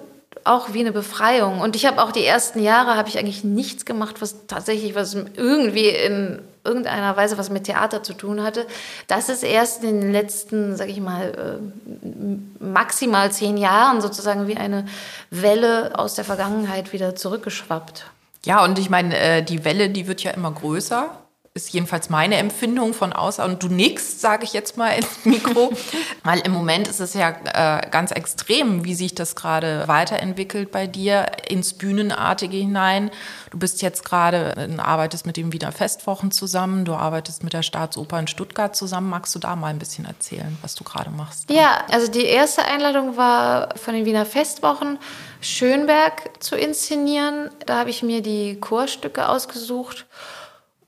auch 0.44 0.74
wie 0.74 0.79
eine 0.79 0.91
Befreiung. 0.91 1.62
Und 1.62 1.75
ich 1.75 1.86
habe 1.86 2.01
auch 2.01 2.12
die 2.12 2.25
ersten 2.25 2.62
Jahre 2.62 2.96
habe 2.96 3.10
ich 3.10 3.20
eigentlich 3.20 3.44
nichts 3.44 3.86
gemacht, 3.86 4.15
was 4.20 4.48
tatsächlich 4.48 4.96
was 4.96 5.13
irgendwie 5.13 5.89
in 5.89 6.41
irgendeiner 6.67 7.15
Weise 7.17 7.38
was 7.38 7.50
mit 7.50 7.63
Theater 7.63 8.03
zu 8.03 8.13
tun 8.13 8.43
hatte. 8.43 8.67
Das 9.07 9.29
ist 9.29 9.43
erst 9.43 9.83
in 9.83 10.01
den 10.01 10.12
letzten, 10.12 10.75
sage 10.75 10.91
ich 10.91 11.00
mal, 11.00 11.59
äh, 11.62 12.63
maximal 12.63 13.31
zehn 13.31 13.57
Jahren 13.57 14.01
sozusagen 14.01 14.47
wie 14.47 14.57
eine 14.57 14.86
Welle 15.31 15.97
aus 15.97 16.15
der 16.15 16.25
Vergangenheit 16.25 16.93
wieder 16.93 17.15
zurückgeschwappt. 17.15 18.05
Ja, 18.45 18.63
und 18.63 18.77
ich 18.77 18.89
meine, 18.89 19.17
äh, 19.17 19.43
die 19.43 19.65
Welle, 19.65 19.89
die 19.89 20.07
wird 20.07 20.21
ja 20.24 20.31
immer 20.31 20.51
größer 20.51 21.09
ist 21.58 21.74
jedenfalls 21.74 22.10
meine 22.10 22.36
Empfindung 22.36 22.94
von 22.94 23.12
außen. 23.12 23.44
Und 23.44 23.62
du 23.64 23.68
nix, 23.68 24.22
sage 24.22 24.46
ich 24.46 24.54
jetzt 24.54 24.78
mal 24.78 24.92
ins 24.92 25.26
Mikro, 25.26 25.74
weil 26.24 26.40
im 26.40 26.54
Moment 26.54 26.88
ist 26.88 27.02
es 27.02 27.14
ja 27.14 27.30
äh, 27.32 27.90
ganz 27.90 28.12
extrem, 28.12 28.86
wie 28.86 28.96
sich 28.96 29.16
das 29.16 29.36
gerade 29.36 29.84
weiterentwickelt 29.88 30.72
bei 30.72 30.88
dir 30.88 31.26
ins 31.50 31.74
Bühnenartige 31.74 32.56
hinein. 32.56 33.12
Du 33.50 33.58
bist 33.58 33.82
jetzt 33.82 34.06
gerade, 34.06 34.56
äh, 34.56 34.80
arbeitest 34.80 35.26
mit 35.26 35.36
den 35.36 35.52
Wiener 35.52 35.72
Festwochen 35.72 36.32
zusammen, 36.32 36.86
du 36.86 36.94
arbeitest 36.94 37.44
mit 37.44 37.54
der 37.54 37.64
Staatsoper 37.64 38.20
in 38.20 38.28
Stuttgart 38.28 38.76
zusammen. 38.76 39.10
Magst 39.10 39.34
du 39.36 39.40
da 39.40 39.56
mal 39.56 39.68
ein 39.68 39.80
bisschen 39.80 40.06
erzählen, 40.06 40.58
was 40.62 40.76
du 40.76 40.84
gerade 40.84 41.10
machst? 41.10 41.50
Ja, 41.50 41.84
also 41.92 42.10
die 42.10 42.26
erste 42.26 42.64
Einladung 42.64 43.18
war 43.18 43.76
von 43.76 43.96
den 43.96 44.06
Wiener 44.06 44.26
Festwochen. 44.26 45.00
Schönberg 45.42 46.44
zu 46.44 46.56
inszenieren. 46.56 47.50
Da 47.66 47.80
habe 47.80 47.90
ich 47.90 48.04
mir 48.04 48.22
die 48.22 48.60
Chorstücke 48.60 49.28
ausgesucht 49.28 50.06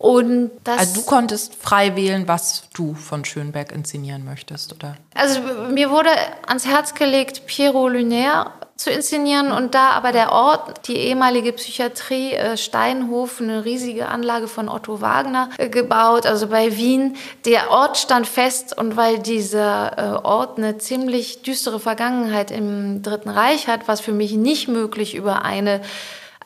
und 0.02 0.52
das, 0.64 0.80
also 0.80 1.02
du 1.02 1.06
konntest 1.06 1.56
frei 1.56 1.98
wählen, 1.98 2.26
was 2.26 2.64
du 2.74 2.94
von 2.94 3.26
Schönberg 3.26 3.74
inszenieren 3.74 4.24
möchtest, 4.24 4.74
oder? 4.74 4.96
Also 5.14 5.42
mir 5.70 5.92
wurde 5.92 6.10
ans 6.48 6.66
Herz 6.66 6.94
gelegt, 6.94 7.46
Pierrot 7.48 7.92
Lunaire 7.92 8.54
zu 8.78 8.92
inszenieren 8.92 9.52
und 9.52 9.76
da 9.76 9.90
aber 9.90 10.14
der 10.14 10.32
Ort, 10.32 10.88
die 10.88 10.96
ehemalige 10.96 11.52
Psychiatrie 11.52 12.32
äh, 12.32 12.56
Steinhof, 12.56 13.42
eine 13.42 13.66
riesige 13.66 14.08
Anlage 14.08 14.48
von 14.48 14.70
Otto 14.70 15.02
Wagner 15.02 15.50
äh, 15.58 15.68
gebaut, 15.68 16.26
also 16.26 16.48
bei 16.48 16.78
Wien. 16.78 17.18
Der 17.44 17.70
Ort 17.70 17.98
stand 17.98 18.26
fest 18.26 18.78
und 18.78 18.96
weil 18.96 19.20
dieser 19.20 19.98
äh, 19.98 20.26
Ort 20.26 20.58
eine 20.58 20.78
ziemlich 20.78 21.42
düstere 21.42 21.82
Vergangenheit 21.82 22.52
im 22.52 23.02
Dritten 23.02 23.30
Reich 23.30 23.68
hat, 23.68 23.90
was 23.90 24.00
für 24.00 24.14
mich 24.14 24.32
nicht 24.32 24.70
möglich 24.70 25.14
über 25.14 25.44
eine 25.44 25.82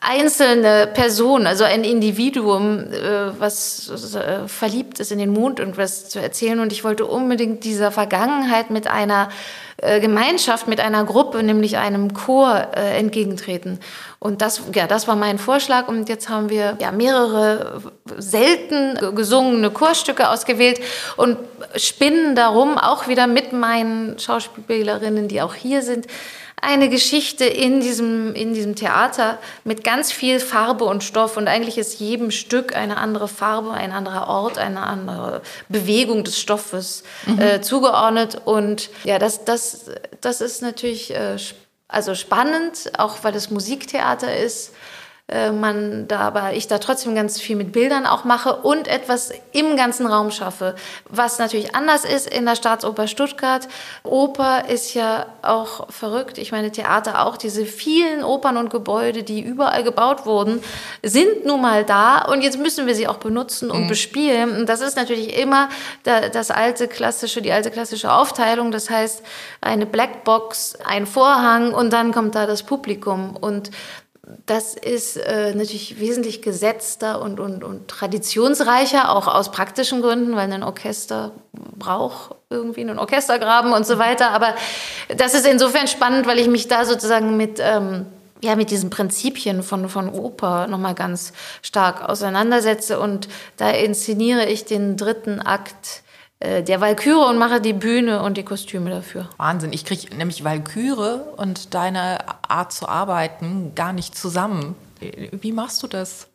einzelne 0.04 0.86
Person, 0.86 1.46
also 1.46 1.64
ein 1.64 1.82
Individuum, 1.82 2.92
äh, 2.92 3.38
was 3.38 4.14
äh, 4.14 4.46
verliebt 4.46 5.00
ist 5.00 5.10
in 5.12 5.18
den 5.18 5.32
Mond 5.32 5.60
und 5.60 5.76
was 5.76 6.08
zu 6.08 6.20
erzählen. 6.20 6.60
Und 6.60 6.72
ich 6.72 6.84
wollte 6.84 7.06
unbedingt 7.06 7.64
dieser 7.64 7.90
Vergangenheit 7.90 8.70
mit 8.70 8.86
einer 8.86 9.30
äh, 9.78 10.00
Gemeinschaft, 10.00 10.68
mit 10.68 10.80
einer 10.80 11.04
Gruppe, 11.04 11.42
nämlich 11.42 11.78
einem 11.78 12.12
Chor 12.14 12.68
entgegentreten. 12.74 13.80
Und 14.18 14.42
das, 14.42 14.62
ja, 14.74 14.86
das 14.86 15.08
war 15.08 15.16
mein 15.16 15.38
Vorschlag. 15.38 15.88
Und 15.88 16.08
jetzt 16.08 16.28
haben 16.28 16.50
wir 16.50 16.76
ja 16.80 16.92
mehrere 16.92 17.82
selten 18.16 19.14
gesungene 19.14 19.70
Chorstücke 19.70 20.28
ausgewählt 20.28 20.80
und 21.16 21.38
spinnen 21.76 22.34
darum 22.34 22.78
auch 22.78 23.08
wieder 23.08 23.26
mit 23.26 23.52
meinen 23.52 24.18
Schauspielerinnen, 24.18 25.28
die 25.28 25.42
auch 25.42 25.54
hier 25.54 25.82
sind, 25.82 26.06
eine 26.64 26.88
Geschichte 26.88 27.44
in 27.44 27.80
diesem, 27.80 28.34
in 28.34 28.54
diesem 28.54 28.74
Theater 28.74 29.38
mit 29.64 29.84
ganz 29.84 30.10
viel 30.10 30.40
Farbe 30.40 30.84
und 30.84 31.04
Stoff. 31.04 31.36
Und 31.36 31.46
eigentlich 31.46 31.78
ist 31.78 32.00
jedem 32.00 32.30
Stück 32.30 32.74
eine 32.74 32.96
andere 32.96 33.28
Farbe, 33.28 33.72
ein 33.72 33.92
anderer 33.92 34.28
Ort, 34.28 34.58
eine 34.58 34.82
andere 34.82 35.42
Bewegung 35.68 36.24
des 36.24 36.40
Stoffes 36.40 37.04
mhm. 37.26 37.40
äh, 37.40 37.60
zugeordnet. 37.60 38.40
Und 38.44 38.90
ja, 39.04 39.18
das, 39.18 39.44
das, 39.44 39.90
das 40.20 40.40
ist 40.40 40.62
natürlich 40.62 41.14
äh, 41.14 41.36
also 41.88 42.14
spannend, 42.14 42.90
auch 42.98 43.18
weil 43.22 43.34
es 43.34 43.50
Musiktheater 43.50 44.36
ist. 44.36 44.72
Äh, 45.26 45.52
man 45.52 46.06
da 46.06 46.20
aber 46.20 46.52
ich 46.52 46.68
da 46.68 46.76
trotzdem 46.76 47.14
ganz 47.14 47.40
viel 47.40 47.56
mit 47.56 47.72
Bildern 47.72 48.04
auch 48.04 48.24
mache 48.24 48.56
und 48.56 48.88
etwas 48.88 49.32
im 49.52 49.74
ganzen 49.74 50.06
Raum 50.06 50.30
schaffe. 50.30 50.74
Was 51.08 51.38
natürlich 51.38 51.74
anders 51.74 52.04
ist 52.04 52.26
in 52.26 52.44
der 52.44 52.56
Staatsoper 52.56 53.06
Stuttgart. 53.06 53.66
Oper 54.02 54.68
ist 54.68 54.92
ja 54.92 55.24
auch 55.40 55.90
verrückt. 55.90 56.36
Ich 56.36 56.52
meine, 56.52 56.70
Theater 56.72 57.24
auch. 57.24 57.38
Diese 57.38 57.64
vielen 57.64 58.22
Opern 58.22 58.58
und 58.58 58.68
Gebäude, 58.68 59.22
die 59.22 59.40
überall 59.40 59.82
gebaut 59.82 60.26
wurden, 60.26 60.62
sind 61.02 61.46
nun 61.46 61.62
mal 61.62 61.84
da 61.84 62.26
und 62.26 62.42
jetzt 62.42 62.58
müssen 62.58 62.86
wir 62.86 62.94
sie 62.94 63.08
auch 63.08 63.16
benutzen 63.16 63.70
und 63.70 63.84
mhm. 63.84 63.88
bespielen. 63.88 64.54
Und 64.54 64.68
das 64.68 64.82
ist 64.82 64.94
natürlich 64.94 65.38
immer 65.38 65.70
das 66.04 66.50
alte 66.50 66.86
klassische, 66.86 67.40
die 67.40 67.50
alte 67.50 67.70
klassische 67.70 68.12
Aufteilung. 68.12 68.72
Das 68.72 68.90
heißt, 68.90 69.22
eine 69.62 69.86
Blackbox, 69.86 70.76
ein 70.84 71.06
Vorhang 71.06 71.72
und 71.72 71.94
dann 71.94 72.12
kommt 72.12 72.34
da 72.34 72.46
das 72.46 72.62
Publikum. 72.62 73.36
Und 73.36 73.70
das 74.46 74.74
ist 74.74 75.16
äh, 75.16 75.54
natürlich 75.54 76.00
wesentlich 76.00 76.40
gesetzter 76.40 77.20
und, 77.20 77.40
und, 77.40 77.62
und 77.62 77.88
traditionsreicher, 77.88 79.14
auch 79.14 79.26
aus 79.26 79.50
praktischen 79.50 80.00
Gründen, 80.00 80.34
weil 80.36 80.50
ein 80.52 80.62
Orchester 80.62 81.32
braucht 81.52 82.34
irgendwie 82.48 82.80
einen 82.80 82.98
Orchestergraben 82.98 83.72
und 83.72 83.86
so 83.86 83.98
weiter. 83.98 84.30
Aber 84.30 84.54
das 85.16 85.34
ist 85.34 85.46
insofern 85.46 85.88
spannend, 85.88 86.26
weil 86.26 86.38
ich 86.38 86.48
mich 86.48 86.68
da 86.68 86.84
sozusagen 86.84 87.36
mit, 87.36 87.58
ähm, 87.60 88.06
ja, 88.42 88.56
mit 88.56 88.70
diesen 88.70 88.90
Prinzipien 88.90 89.62
von, 89.62 89.88
von 89.88 90.08
Oper 90.08 90.68
nochmal 90.68 90.94
ganz 90.94 91.32
stark 91.62 92.08
auseinandersetze. 92.08 93.00
Und 93.00 93.28
da 93.56 93.70
inszeniere 93.70 94.46
ich 94.46 94.64
den 94.64 94.96
dritten 94.96 95.40
Akt 95.40 96.02
äh, 96.40 96.62
der 96.62 96.80
Walküre 96.80 97.26
und 97.26 97.38
mache 97.38 97.60
die 97.60 97.72
Bühne 97.72 98.22
und 98.22 98.36
die 98.36 98.44
Kostüme 98.44 98.90
dafür. 98.90 99.28
Wahnsinn, 99.36 99.72
ich 99.72 99.84
kriege 99.84 100.14
nämlich 100.16 100.44
Walküre 100.44 101.32
und 101.36 101.74
deine 101.74 102.18
Art 102.50 102.72
zu 102.72 102.88
arbeiten 102.88 103.74
gar 103.74 103.92
nicht 103.92 104.16
zusammen. 104.16 104.74
Wie 105.32 105.52
machst 105.52 105.82
du 105.82 105.86
das? 105.86 106.28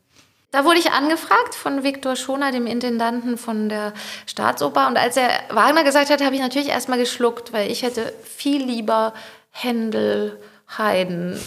Da 0.52 0.66
wurde 0.66 0.80
ich 0.80 0.92
angefragt 0.92 1.54
von 1.54 1.84
Viktor 1.84 2.16
Schoner, 2.16 2.52
dem 2.52 2.66
Intendanten 2.66 3.38
von 3.38 3.70
der 3.70 3.94
Staatsoper. 4.26 4.88
Und 4.88 4.98
als 4.98 5.16
er 5.16 5.30
Wagner 5.50 5.84
gesagt 5.84 6.10
hat, 6.10 6.24
habe 6.24 6.34
ich 6.34 6.42
natürlich 6.42 6.70
erstmal 6.70 6.98
geschluckt, 6.98 7.54
weil 7.54 7.70
ich 7.70 7.84
hätte 7.84 8.14
viel 8.24 8.64
lieber 8.64 9.14
Händel, 9.52 10.42
Haydn, 10.78 11.40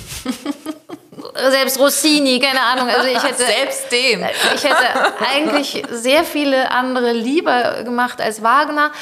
selbst 1.51 1.79
Rossini, 1.81 2.39
keine 2.39 2.61
Ahnung. 2.61 2.89
Also 2.89 3.09
ich 3.09 3.23
hätte 3.23 3.45
selbst 3.45 3.91
den. 3.91 4.25
Ich 4.55 4.65
hätte 4.65 5.15
eigentlich 5.35 5.83
sehr 5.91 6.25
viele 6.25 6.71
andere 6.71 7.13
lieber 7.13 7.83
gemacht 7.83 8.21
als 8.21 8.43
Wagner. 8.43 8.93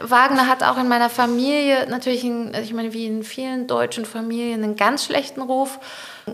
Wagner 0.00 0.48
hat 0.48 0.62
auch 0.62 0.78
in 0.78 0.88
meiner 0.88 1.10
Familie 1.10 1.86
natürlich, 1.88 2.24
einen, 2.24 2.54
ich 2.54 2.72
meine, 2.72 2.92
wie 2.92 3.06
in 3.06 3.22
vielen 3.22 3.66
deutschen 3.66 4.04
Familien, 4.04 4.62
einen 4.62 4.76
ganz 4.76 5.04
schlechten 5.04 5.42
Ruf. 5.42 5.78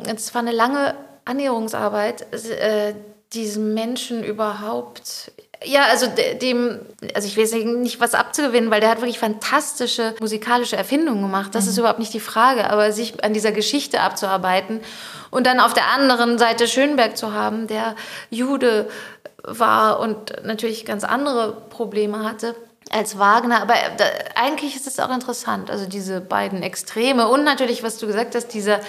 Es 0.06 0.34
war 0.34 0.42
eine 0.42 0.52
lange 0.52 0.94
Annäherungsarbeit, 1.24 2.32
äh, 2.32 2.94
diesen 3.32 3.74
Menschen 3.74 4.24
überhaupt 4.24 5.32
ja, 5.62 5.84
also 5.90 6.06
dem, 6.40 6.80
also 7.14 7.28
ich 7.28 7.36
weiß 7.36 7.52
nicht, 7.52 8.00
was 8.00 8.14
abzugewinnen, 8.14 8.70
weil 8.70 8.80
der 8.80 8.88
hat 8.88 9.00
wirklich 9.00 9.18
fantastische 9.18 10.14
musikalische 10.18 10.76
Erfindungen 10.76 11.20
gemacht. 11.20 11.54
Das 11.54 11.64
mhm. 11.64 11.70
ist 11.70 11.78
überhaupt 11.78 11.98
nicht 11.98 12.14
die 12.14 12.20
Frage. 12.20 12.70
Aber 12.70 12.92
sich 12.92 13.22
an 13.22 13.34
dieser 13.34 13.52
Geschichte 13.52 14.00
abzuarbeiten 14.00 14.80
und 15.30 15.46
dann 15.46 15.60
auf 15.60 15.74
der 15.74 15.88
anderen 15.90 16.38
Seite 16.38 16.66
Schönberg 16.66 17.18
zu 17.18 17.34
haben, 17.34 17.66
der 17.66 17.94
Jude 18.30 18.88
war 19.42 20.00
und 20.00 20.44
natürlich 20.44 20.86
ganz 20.86 21.04
andere 21.04 21.52
Probleme 21.68 22.24
hatte 22.24 22.54
als 22.90 23.18
Wagner. 23.18 23.62
Aber 23.62 23.74
da, 23.96 24.04
eigentlich 24.34 24.76
ist 24.76 24.86
es 24.86 25.00
auch 25.00 25.10
interessant, 25.10 25.70
also 25.70 25.86
diese 25.86 26.20
beiden 26.20 26.62
Extreme 26.62 27.28
und 27.28 27.44
natürlich, 27.44 27.82
was 27.82 27.98
du 27.98 28.06
gesagt 28.06 28.34
hast, 28.34 28.48
dieser 28.48 28.80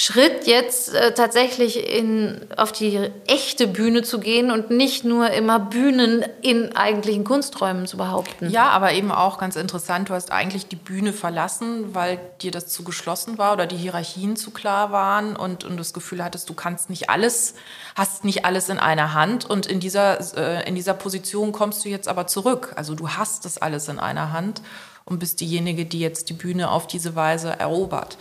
Schritt, 0.00 0.46
jetzt 0.46 0.94
äh, 0.94 1.12
tatsächlich 1.12 1.92
in, 1.92 2.46
auf 2.56 2.70
die 2.70 3.10
echte 3.26 3.66
Bühne 3.66 4.04
zu 4.04 4.20
gehen 4.20 4.52
und 4.52 4.70
nicht 4.70 5.04
nur 5.04 5.30
immer 5.30 5.58
Bühnen 5.58 6.24
in 6.40 6.76
eigentlichen 6.76 7.24
Kunsträumen 7.24 7.88
zu 7.88 7.96
behaupten. 7.96 8.48
Ja, 8.48 8.68
aber 8.68 8.92
eben 8.92 9.10
auch 9.10 9.38
ganz 9.38 9.56
interessant, 9.56 10.08
du 10.08 10.14
hast 10.14 10.30
eigentlich 10.30 10.68
die 10.68 10.76
Bühne 10.76 11.12
verlassen, 11.12 11.96
weil 11.96 12.20
dir 12.40 12.52
das 12.52 12.68
zu 12.68 12.84
geschlossen 12.84 13.38
war 13.38 13.54
oder 13.54 13.66
die 13.66 13.76
Hierarchien 13.76 14.36
zu 14.36 14.52
klar 14.52 14.92
waren 14.92 15.34
und, 15.34 15.64
und 15.64 15.76
das 15.76 15.92
Gefühl 15.92 16.22
hattest, 16.22 16.48
du 16.48 16.54
kannst 16.54 16.90
nicht 16.90 17.10
alles, 17.10 17.54
hast 17.96 18.24
nicht 18.24 18.44
alles 18.44 18.68
in 18.68 18.78
einer 18.78 19.14
Hand 19.14 19.50
und 19.50 19.66
in 19.66 19.80
dieser, 19.80 20.20
äh, 20.36 20.68
in 20.68 20.76
dieser 20.76 20.94
Position 20.94 21.50
kommst 21.50 21.84
du 21.84 21.88
jetzt 21.88 22.06
aber 22.06 22.28
zurück. 22.28 22.72
Also 22.76 22.94
du 22.94 23.08
hast 23.08 23.44
das 23.44 23.58
alles 23.58 23.88
in 23.88 23.98
einer 23.98 24.30
Hand 24.30 24.62
und 25.04 25.18
bist 25.18 25.40
diejenige, 25.40 25.86
die 25.86 25.98
jetzt 25.98 26.28
die 26.28 26.34
Bühne 26.34 26.70
auf 26.70 26.86
diese 26.86 27.16
Weise 27.16 27.58
erobert. 27.58 28.16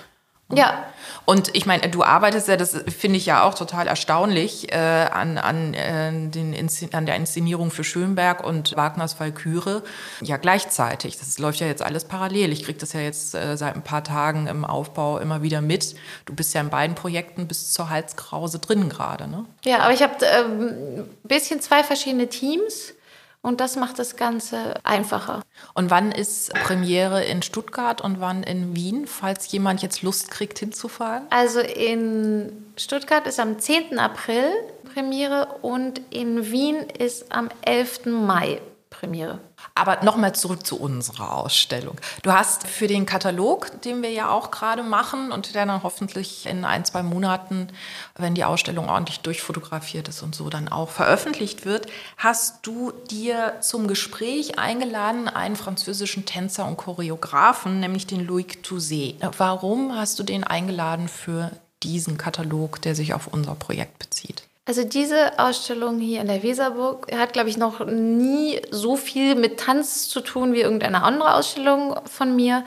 Ja. 0.54 0.86
Und 1.26 1.54
ich 1.56 1.66
meine, 1.66 1.90
du 1.90 2.04
arbeitest 2.04 2.48
ja, 2.48 2.56
das 2.56 2.72
finde 2.88 3.18
ich 3.18 3.26
ja 3.26 3.44
auch 3.44 3.54
total 3.54 3.88
erstaunlich, 3.88 4.72
äh, 4.72 4.78
an, 4.78 5.38
an, 5.38 5.74
äh, 5.74 6.12
den 6.30 6.56
an 6.94 7.06
der 7.06 7.16
Inszenierung 7.16 7.70
für 7.70 7.84
Schönberg 7.84 8.46
und 8.46 8.76
Wagners 8.78 9.20
Walküre 9.20 9.84
ja 10.22 10.38
gleichzeitig. 10.38 11.18
Das 11.20 11.38
läuft 11.38 11.60
ja 11.60 11.68
jetzt 11.68 11.82
alles 11.82 12.06
parallel. 12.06 12.54
Ich 12.54 12.64
kriege 12.64 12.80
das 12.80 12.94
ja 12.94 13.02
jetzt 13.02 13.36
äh, 13.36 13.58
seit 13.58 13.76
ein 13.76 13.84
paar 13.84 14.06
Tagen 14.06 14.48
im 14.48 14.64
Aufbau 14.64 15.20
immer 15.20 15.42
wieder 15.42 15.60
mit. 15.60 15.96
Du 16.26 16.34
bist 16.34 16.54
ja 16.54 16.62
in 16.62 16.70
beiden 16.70 16.96
Projekten 16.96 17.48
bis 17.48 17.74
zur 17.74 17.90
Halskrause 17.90 18.60
drin 18.60 18.88
gerade, 18.88 19.28
ne? 19.28 19.46
Ja, 19.66 19.80
aber 19.80 19.94
ich 19.94 20.02
habe 20.02 20.14
ein 20.26 20.62
ähm, 20.62 21.10
bisschen 21.24 21.60
zwei 21.60 21.84
verschiedene 21.84 22.30
Teams. 22.30 22.94
Und 23.42 23.62
das 23.62 23.76
macht 23.76 24.00
das 24.00 24.16
Ganze 24.16 24.74
einfacher. 24.84 25.42
Und 25.74 25.90
wann 25.90 26.12
ist 26.12 26.54
Premiere 26.54 27.24
in 27.24 27.42
Stuttgart 27.42 28.02
und 28.02 28.20
wann 28.20 28.44
in 28.44 28.76
Wien, 28.76 29.08
falls 29.08 29.52
jemand 29.52 29.82
jetzt 29.82 30.02
Lust 30.02 30.32
kriegt, 30.32 30.60
hinzufahren? 30.60 31.24
Also 31.30 31.60
in 31.60 32.66
Stuttgart 32.76 33.26
ist 33.28 33.40
am 33.40 33.60
10. 33.60 34.00
April 34.00 34.52
Premiere 34.94 35.60
und 35.62 36.02
in 36.10 36.52
Wien 36.52 36.78
ist 36.78 37.32
am 37.32 37.50
11. 37.62 38.08
Mai 38.08 38.60
Premiere. 38.90 39.40
Aber 39.76 40.04
nochmal 40.04 40.34
zurück 40.34 40.66
zu 40.66 40.80
unserer 40.80 41.36
Ausstellung. 41.36 41.98
Du 42.24 42.32
hast 42.32 42.68
für 42.68 42.88
den 42.88 43.06
Katalog, 43.06 43.82
den 43.82 44.02
wir 44.02 44.12
ja 44.12 44.30
auch 44.30 44.52
gerade 44.52 44.84
machen 44.84 45.32
und 45.32 45.54
der 45.54 45.66
dann 45.66 45.84
hoffentlich 45.84 46.46
in 46.46 46.66
ein, 46.66 46.86
zwei 46.86 47.04
Monaten, 47.04 47.68
wenn 48.16 48.34
die 48.34 48.44
Ausstellung 48.44 48.90
ordentlich 48.90 49.20
durchfotografiert 49.20 50.08
ist 50.08 50.24
und 50.24 50.36
so 50.36 50.50
dann 50.50 50.68
auch 50.68 50.90
veröffentlicht 50.90 51.66
wird, 51.66 51.88
hast 52.18 52.66
du 52.66 52.92
dir 53.10 53.58
zum 53.62 53.88
Gespräch 53.88 54.58
eingeladen 54.58 55.28
einen 55.28 55.56
französischen 55.56 56.26
Tänzer 56.26 56.66
und 56.66 56.78
Choreografen, 56.78 57.80
nämlich 57.80 58.08
den 58.08 58.28
Loïc 58.28 58.64
Touzé. 58.64 59.16
Warum 59.38 59.96
hast 59.96 60.18
du 60.20 60.24
den 60.24 60.44
eingeladen 60.44 61.08
für 61.08 61.52
diesen 61.84 62.18
Katalog, 62.18 62.82
der 62.82 62.96
sich 62.96 63.14
auf 63.14 63.28
unser 63.28 63.56
Projekt 63.56 64.00
bezieht? 64.00 64.44
Also 64.68 64.84
diese 64.84 65.40
Ausstellung 65.40 65.98
hier 65.98 66.20
in 66.20 66.28
der 66.28 66.44
Weserburg 66.44 67.08
hat, 67.16 67.32
glaube 67.32 67.48
ich, 67.48 67.56
noch 67.56 67.86
nie 67.86 68.60
so 68.70 68.98
viel 68.98 69.36
mit 69.36 69.62
Tanz 69.62 70.10
zu 70.10 70.20
tun 70.20 70.52
wie 70.52 70.60
irgendeine 70.60 71.04
andere 71.04 71.36
Ausstellung 71.36 71.96
von 72.04 72.36
mir, 72.36 72.66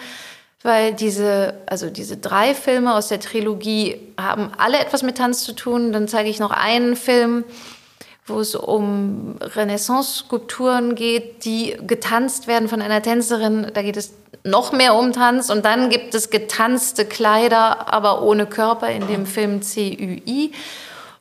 weil 0.63 0.95
diese, 0.95 1.59
also 1.67 1.91
diese 1.91 2.17
drei 2.17 2.55
Filme 2.55 2.95
aus 2.95 3.09
der 3.09 3.21
Trilogie 3.21 4.15
haben 4.19 4.51
alle 4.57 4.79
etwas 4.79 5.03
mit 5.03 5.19
Tanz 5.19 5.45
zu 5.45 5.53
tun. 5.53 5.93
Dann 5.93 6.09
zeige 6.09 6.31
ich 6.31 6.39
noch 6.39 6.53
einen 6.53 6.97
Film, 6.97 7.45
wo 8.25 8.41
es 8.41 8.55
um 8.55 9.37
Renaissance-Skulpturen 9.39 10.95
geht, 10.95 11.45
die 11.45 11.77
getanzt 11.87 12.47
werden 12.47 12.71
von 12.71 12.81
einer 12.81 13.03
Tänzerin. 13.03 13.73
Da 13.75 13.83
geht 13.83 13.99
es 13.99 14.15
noch 14.43 14.73
mehr 14.73 14.95
um 14.95 15.13
Tanz. 15.13 15.51
Und 15.51 15.67
dann 15.67 15.91
gibt 15.91 16.15
es 16.15 16.31
getanzte 16.31 17.05
Kleider, 17.05 17.93
aber 17.93 18.23
ohne 18.23 18.47
Körper 18.47 18.89
in 18.89 19.07
dem 19.07 19.27
Film 19.27 19.61
CUI. 19.61 20.53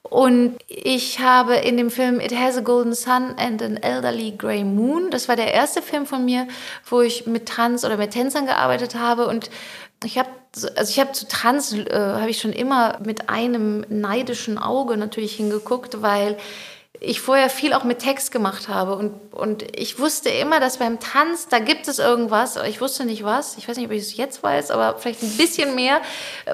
Und 0.02 0.58
ich 0.68 1.20
habe 1.20 1.56
in 1.56 1.78
dem 1.78 1.92
Film 1.92 2.20
It 2.20 2.36
Has 2.36 2.58
a 2.58 2.62
Golden 2.62 2.94
Sun 2.94 3.36
and 3.38 3.62
an 3.62 3.78
Elderly 3.78 4.32
Grey 4.32 4.64
Moon, 4.64 5.12
das 5.12 5.28
war 5.28 5.36
der 5.36 5.54
erste 5.54 5.82
Film 5.82 6.06
von 6.06 6.26
mir, 6.26 6.48
wo 6.90 7.02
ich 7.02 7.28
mit 7.28 7.48
Tanz 7.48 7.84
oder 7.84 7.98
mit 7.98 8.12
Tänzern 8.12 8.46
gearbeitet 8.46 8.96
habe. 8.96 9.28
Und 9.28 9.50
ich 10.04 10.18
habe 10.18 10.30
also 10.56 10.90
ich 10.90 11.00
habe 11.00 11.12
zu 11.12 11.28
Tanz 11.28 11.74
äh, 11.74 11.94
habe 11.94 12.30
ich 12.30 12.40
schon 12.40 12.54
immer 12.54 12.98
mit 13.06 13.30
einem 13.30 13.86
neidischen 13.90 14.58
Auge 14.58 14.98
natürlich 14.98 15.36
hingeguckt, 15.36 16.02
weil 16.02 16.38
ich 17.02 17.22
vorher 17.22 17.50
viel 17.50 17.74
auch 17.74 17.84
mit 17.84 18.00
Text 18.00 18.32
gemacht 18.32 18.68
habe 18.68 18.96
und, 18.96 19.34
und 19.34 19.78
ich 19.78 20.00
wusste 20.00 20.30
immer, 20.30 20.60
dass 20.60 20.78
beim 20.78 21.00
Tanz, 21.00 21.48
da 21.48 21.60
gibt 21.60 21.88
es 21.88 22.00
irgendwas, 22.00 22.58
ich 22.68 22.82
wusste 22.82 23.06
nicht 23.06 23.24
was, 23.24 23.58
ich 23.58 23.68
weiß 23.70 23.78
nicht, 23.78 23.86
ob 23.86 23.92
ich 23.92 24.02
es 24.02 24.18
jetzt 24.18 24.44
weiß, 24.44 24.72
aber 24.72 24.98
vielleicht 24.98 25.24
ein 25.24 25.38
bisschen 25.38 25.76
mehr, 25.76 26.02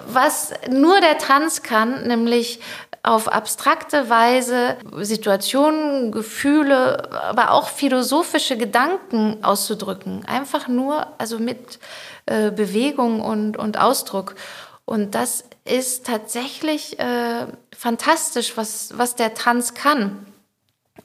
was 0.08 0.54
nur 0.70 1.00
der 1.00 1.18
Tanz 1.18 1.64
kann, 1.64 2.06
nämlich 2.06 2.60
auf 3.02 3.28
abstrakte 3.28 4.10
Weise 4.10 4.78
Situationen, 4.98 6.12
Gefühle, 6.12 7.12
aber 7.12 7.52
auch 7.52 7.70
philosophische 7.70 8.58
Gedanken 8.58 9.44
auszudrücken. 9.44 10.26
Einfach 10.26 10.68
nur, 10.68 11.08
also 11.20 11.38
mit 11.38 11.80
äh, 12.26 12.50
Bewegung 12.50 13.22
und, 13.22 13.58
und 13.58 13.80
Ausdruck. 13.80 14.36
Und 14.86 15.16
das 15.16 15.44
ist 15.66 16.06
tatsächlich 16.06 17.00
äh, 17.00 17.48
fantastisch, 17.76 18.56
was, 18.56 18.92
was 18.96 19.16
der 19.16 19.34
Tanz 19.34 19.74
kann. 19.74 20.26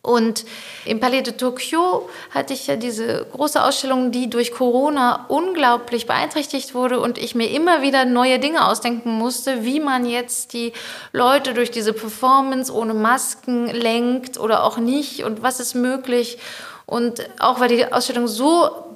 Und 0.03 0.45
im 0.87 0.99
Palais 0.99 1.23
de 1.23 1.35
Tokyo 1.35 2.09
hatte 2.31 2.55
ich 2.55 2.67
ja 2.69 2.77
diese 2.77 3.27
große 3.33 3.63
Ausstellung, 3.63 4.13
die 4.13 4.31
durch 4.31 4.53
Corona 4.53 5.27
unglaublich 5.29 6.07
beeinträchtigt 6.07 6.75
wurde 6.75 7.01
und 7.01 7.19
ich 7.19 7.35
mir 7.35 7.51
immer 7.51 7.83
wieder 7.83 8.07
neue 8.07 8.39
Dinge 8.39 8.67
ausdenken 8.67 9.11
musste, 9.11 9.65
wie 9.65 9.81
man 9.81 10.07
jetzt 10.07 10.55
die 10.55 10.73
Leute 11.13 11.53
durch 11.53 11.71
diese 11.71 11.93
Performance 11.93 12.73
ohne 12.73 12.95
Masken 12.95 13.67
lenkt 13.67 14.39
oder 14.39 14.65
auch 14.65 14.79
nicht 14.79 15.25
und 15.25 15.43
was 15.43 15.61
ist 15.61 15.75
möglich. 15.75 16.39
Und 16.87 17.29
auch 17.39 17.61
weil 17.61 17.69
die 17.69 17.93
Ausstellung 17.93 18.27
so 18.27 18.90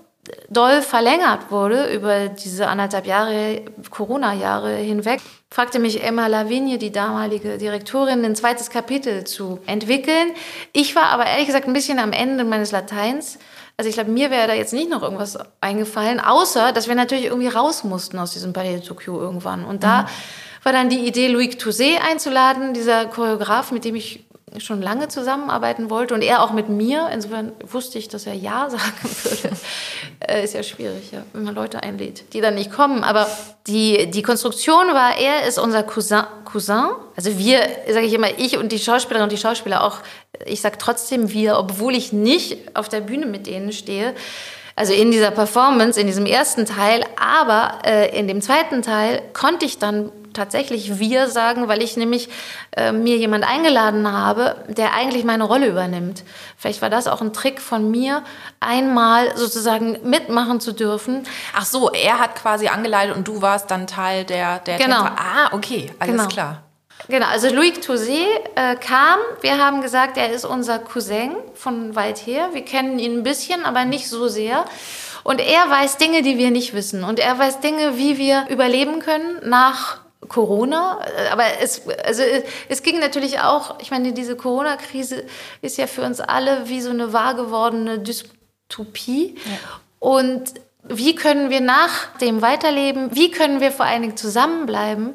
doll 0.48 0.82
verlängert 0.82 1.50
wurde 1.50 1.92
über 1.92 2.28
diese 2.28 2.68
anderthalb 2.68 3.06
Jahre, 3.06 3.62
Corona-Jahre 3.90 4.74
hinweg, 4.76 5.20
fragte 5.50 5.78
mich 5.78 6.02
Emma 6.02 6.26
Lavigne, 6.26 6.78
die 6.78 6.90
damalige 6.90 7.58
Direktorin, 7.58 8.24
ein 8.24 8.37
zweites 8.37 8.70
Kapitel 8.70 9.24
zu 9.24 9.60
entwickeln. 9.66 10.30
Ich 10.72 10.96
war 10.96 11.04
aber 11.06 11.26
ehrlich 11.26 11.46
gesagt 11.46 11.66
ein 11.66 11.72
bisschen 11.72 11.98
am 11.98 12.12
Ende 12.12 12.44
meines 12.44 12.72
Lateins. 12.72 13.38
Also 13.76 13.88
ich 13.88 13.96
glaube, 13.96 14.10
mir 14.10 14.30
wäre 14.30 14.46
da 14.46 14.54
jetzt 14.54 14.72
nicht 14.72 14.88
noch 14.88 15.02
irgendwas 15.02 15.38
eingefallen, 15.60 16.20
außer 16.20 16.72
dass 16.72 16.88
wir 16.88 16.94
natürlich 16.94 17.26
irgendwie 17.26 17.48
raus 17.48 17.84
mussten 17.84 18.18
aus 18.18 18.32
diesem 18.32 18.52
Palais 18.52 18.76
de 18.76 18.80
Tokyo 18.80 19.20
irgendwann. 19.20 19.64
Und 19.64 19.82
da 19.82 20.02
mhm. 20.02 20.06
war 20.62 20.72
dann 20.72 20.88
die 20.88 21.06
Idee, 21.06 21.28
Louis 21.28 21.56
Touzé 21.56 21.98
einzuladen, 21.98 22.72
dieser 22.72 23.06
Choreograf, 23.06 23.72
mit 23.72 23.84
dem 23.84 23.96
ich 23.96 24.24
schon 24.59 24.81
lange 24.81 25.09
zusammenarbeiten 25.09 25.90
wollte 25.90 26.14
und 26.14 26.23
er 26.23 26.43
auch 26.43 26.53
mit 26.53 26.69
mir. 26.69 27.09
Insofern 27.12 27.53
wusste 27.64 27.99
ich, 27.99 28.09
dass 28.09 28.27
er 28.27 28.35
Ja 28.35 28.71
sagen 28.71 28.83
würde. 29.03 29.57
äh, 30.21 30.45
ist 30.45 30.55
ja 30.55 30.62
schwierig, 30.62 31.12
ja, 31.12 31.23
wenn 31.33 31.45
man 31.45 31.55
Leute 31.55 31.83
einlädt, 31.83 32.33
die 32.33 32.40
dann 32.40 32.55
nicht 32.55 32.73
kommen. 32.73 33.05
Aber 33.05 33.27
die, 33.67 34.11
die 34.11 34.23
Konstruktion 34.23 34.88
war, 34.88 35.19
er 35.19 35.47
ist 35.47 35.59
unser 35.59 35.83
Cousin. 35.83 36.23
Cousin. 36.45 36.90
Also 37.17 37.37
wir, 37.38 37.61
sage 37.88 38.07
ich 38.07 38.12
immer, 38.12 38.38
ich 38.38 38.57
und 38.57 38.71
die 38.71 38.79
Schauspielerin 38.79 39.25
und 39.25 39.33
die 39.33 39.38
Schauspieler 39.38 39.83
auch. 39.83 39.99
Ich 40.47 40.61
sage 40.61 40.77
trotzdem 40.79 41.33
wir, 41.33 41.59
obwohl 41.59 41.95
ich 41.95 42.12
nicht 42.12 42.77
auf 42.77 42.88
der 42.88 43.01
Bühne 43.01 43.27
mit 43.27 43.47
denen 43.47 43.73
stehe. 43.73 44.14
Also 44.77 44.93
in 44.93 45.11
dieser 45.11 45.31
Performance, 45.31 46.01
in 46.01 46.07
diesem 46.07 46.27
ersten 46.27 46.67
Teil, 46.67 47.05
aber 47.17 47.79
äh, 47.85 48.19
in 48.19 48.27
dem 48.27 48.40
zweiten 48.40 48.83
Teil 48.83 49.23
konnte 49.33 49.64
ich 49.64 49.79
dann 49.79 50.11
tatsächlich 50.35 50.99
wir 50.99 51.29
sagen, 51.29 51.68
weil 51.68 51.83
ich 51.83 51.97
nämlich 51.97 52.29
äh, 52.77 52.92
mir 52.92 53.16
jemand 53.16 53.44
eingeladen 53.44 54.11
habe, 54.11 54.57
der 54.68 54.92
eigentlich 54.92 55.25
meine 55.25 55.44
Rolle 55.44 55.68
übernimmt. 55.68 56.25
Vielleicht 56.57 56.83
war 56.83 56.90
das 56.90 57.07
auch 57.07 57.20
ein 57.20 57.33
Trick 57.33 57.61
von 57.61 57.90
mir, 57.90 58.23
einmal 58.61 59.37
sozusagen 59.37 59.99
mitmachen 60.03 60.61
zu 60.61 60.73
dürfen. 60.73 61.27
Ach 61.55 61.64
so, 61.64 61.90
er 61.90 62.18
hat 62.18 62.35
quasi 62.35 62.68
angeleitet 62.68 63.16
und 63.16 63.27
du 63.27 63.40
warst 63.42 63.70
dann 63.70 63.87
Teil 63.87 64.25
der, 64.25 64.59
der 64.59 64.79
genau. 64.79 65.05
Tänzer. 65.05 65.16
Ah, 65.18 65.55
okay, 65.55 65.90
alles 65.99 66.16
genau. 66.16 66.29
klar. 66.29 66.62
Genau, 67.09 67.27
also 67.27 67.49
Louis 67.55 67.75
Touzé 67.81 68.25
äh, 68.55 68.77
kam, 68.77 69.18
wir 69.42 69.59
haben 69.59 69.83
gesagt, 69.83 70.16
er 70.16 70.33
ist 70.33 70.47
unser 70.47 70.79
Cousin 70.79 71.33
von 71.55 71.94
weit 71.94 72.27
her. 72.27 72.51
Wir 72.53 72.64
kennen 72.64 72.99
ihn 72.99 73.18
ein 73.18 73.23
bisschen, 73.23 73.64
aber 73.66 73.85
nicht 73.85 74.09
so 74.09 74.29
sehr. 74.29 74.64
Und 75.23 75.40
er 75.40 75.68
weiß 75.68 75.99
Dinge, 75.99 76.23
die 76.23 76.38
wir 76.38 76.51
nicht 76.51 76.73
wissen. 76.75 77.05
Und 77.05 77.18
er 77.18 77.38
weiß 77.38 77.61
Dinge, 77.61 77.99
wie 77.99 78.16
wir 78.16 78.47
überleben 78.49 79.01
können 79.01 79.38
nach 79.42 79.99
Corona, 80.28 81.00
aber 81.32 81.44
es, 81.60 81.82
also 82.04 82.22
es 82.68 82.82
ging 82.82 82.98
natürlich 82.98 83.40
auch, 83.40 83.80
ich 83.80 83.90
meine, 83.90 84.12
diese 84.12 84.37
Corona-Krise 84.37 85.24
ist 85.62 85.78
ja 85.78 85.87
für 85.87 86.02
uns 86.02 86.20
alle 86.20 86.68
wie 86.68 86.80
so 86.80 86.90
eine 86.90 87.12
wahr 87.12 87.34
gewordene 87.34 87.98
Dystopie. 87.98 89.37
Ja. 89.44 89.80
Und 89.98 90.54
wie 90.82 91.14
können 91.14 91.50
wir 91.50 91.60
nach 91.60 92.16
dem 92.18 92.42
weiterleben? 92.42 93.14
Wie 93.14 93.30
können 93.30 93.60
wir 93.60 93.72
vor 93.72 93.87
allen 93.87 94.02
Dingen 94.02 94.16
zusammenbleiben? 94.16 95.14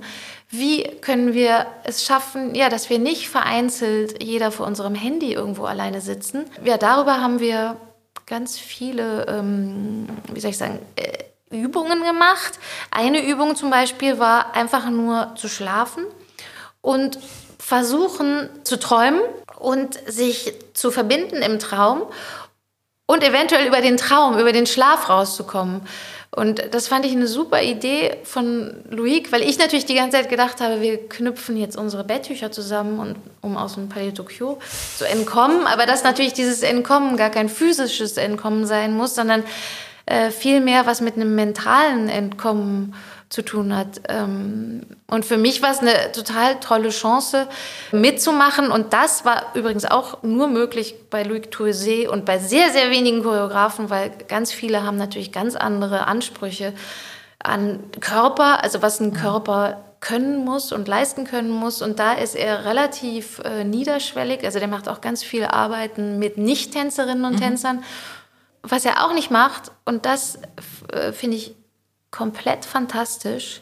Wie 0.49 0.83
können 1.01 1.35
wir 1.35 1.67
es 1.83 2.03
schaffen, 2.03 2.55
ja, 2.55 2.69
dass 2.69 2.89
wir 2.89 2.97
nicht 2.97 3.29
vereinzelt 3.29 4.23
jeder 4.23 4.51
vor 4.51 4.65
unserem 4.65 4.95
Handy 4.95 5.31
irgendwo 5.31 5.65
alleine 5.65 6.01
sitzen? 6.01 6.45
Ja, 6.63 6.77
darüber 6.77 7.21
haben 7.21 7.39
wir 7.39 7.77
ganz 8.25 8.57
viele, 8.57 9.27
ähm, 9.27 10.07
wie 10.33 10.39
soll 10.39 10.51
ich 10.51 10.57
sagen, 10.57 10.79
äh, 10.95 11.23
Übungen 11.51 12.03
gemacht. 12.03 12.59
Eine 12.91 13.25
Übung 13.25 13.55
zum 13.55 13.69
Beispiel 13.69 14.19
war 14.19 14.55
einfach 14.55 14.89
nur 14.89 15.33
zu 15.35 15.47
schlafen 15.47 16.05
und 16.81 17.19
versuchen 17.57 18.49
zu 18.63 18.79
träumen 18.79 19.21
und 19.57 19.99
sich 20.07 20.53
zu 20.73 20.91
verbinden 20.91 21.37
im 21.37 21.59
Traum 21.59 22.03
und 23.05 23.23
eventuell 23.23 23.67
über 23.67 23.81
den 23.81 23.97
Traum, 23.97 24.37
über 24.37 24.51
den 24.51 24.65
Schlaf 24.65 25.09
rauszukommen. 25.09 25.81
Und 26.31 26.63
das 26.71 26.87
fand 26.87 27.05
ich 27.05 27.11
eine 27.11 27.27
super 27.27 27.63
Idee 27.63 28.17
von 28.23 28.83
Louis, 28.89 29.31
weil 29.31 29.41
ich 29.41 29.57
natürlich 29.57 29.87
die 29.87 29.95
ganze 29.95 30.17
Zeit 30.17 30.29
gedacht 30.29 30.61
habe, 30.61 30.79
wir 30.79 31.09
knüpfen 31.09 31.57
jetzt 31.57 31.75
unsere 31.75 32.03
Betttücher 32.03 32.51
zusammen, 32.51 32.99
und, 32.99 33.15
um 33.41 33.57
aus 33.57 33.73
dem 33.73 33.89
Palais 33.89 34.13
Tokyo 34.13 34.59
zu 34.95 35.07
entkommen. 35.07 35.65
Aber 35.65 35.87
dass 35.87 36.03
natürlich 36.03 36.33
dieses 36.33 36.61
Entkommen 36.61 37.17
gar 37.17 37.31
kein 37.31 37.49
physisches 37.49 38.17
Entkommen 38.17 38.67
sein 38.67 38.93
muss, 38.93 39.15
sondern 39.15 39.43
äh, 40.09 40.31
viel 40.31 40.59
mehr 40.59 40.87
was 40.87 41.01
mit 41.01 41.15
einem 41.15 41.35
mentalen 41.35 42.09
Entkommen 42.09 42.95
zu 43.29 43.43
tun 43.43 43.75
hat. 43.75 44.01
Ähm, 44.09 44.81
und 45.07 45.23
für 45.23 45.37
mich 45.37 45.61
war 45.61 45.71
es 45.71 45.79
eine 45.79 46.11
total 46.13 46.59
tolle 46.59 46.89
Chance, 46.89 47.47
mitzumachen. 47.91 48.71
Und 48.71 48.91
das 48.91 49.23
war 49.23 49.53
übrigens 49.53 49.85
auch 49.85 50.23
nur 50.23 50.47
möglich 50.47 50.95
bei 51.11 51.21
Louis 51.21 51.43
Touré 51.51 52.07
und 52.07 52.25
bei 52.25 52.39
sehr, 52.39 52.71
sehr 52.71 52.89
wenigen 52.89 53.21
Choreografen, 53.21 53.91
weil 53.91 54.11
ganz 54.27 54.51
viele 54.51 54.83
haben 54.83 54.97
natürlich 54.97 55.31
ganz 55.31 55.55
andere 55.55 56.07
Ansprüche 56.07 56.73
an 57.37 57.79
Körper, 57.99 58.63
also 58.63 58.81
was 58.81 58.99
ein 58.99 59.13
Körper 59.13 59.83
können 59.99 60.43
muss 60.43 60.71
und 60.71 60.87
leisten 60.87 61.25
können 61.25 61.51
muss. 61.51 61.83
Und 61.83 61.99
da 61.99 62.13
ist 62.13 62.35
er 62.35 62.65
relativ 62.65 63.39
äh, 63.45 63.63
niederschwellig. 63.63 64.43
Also 64.43 64.57
der 64.57 64.67
macht 64.67 64.89
auch 64.89 65.01
ganz 65.01 65.23
viel 65.23 65.45
Arbeiten 65.45 66.17
mit 66.17 66.37
Nicht-Tänzerinnen 66.37 67.25
und 67.25 67.33
mhm. 67.33 67.41
Tänzern 67.41 67.83
was 68.63 68.85
er 68.85 69.05
auch 69.05 69.13
nicht 69.13 69.31
macht, 69.31 69.71
und 69.85 70.05
das 70.05 70.39
äh, 70.91 71.11
finde 71.11 71.37
ich 71.37 71.55
komplett 72.11 72.65
fantastisch, 72.65 73.61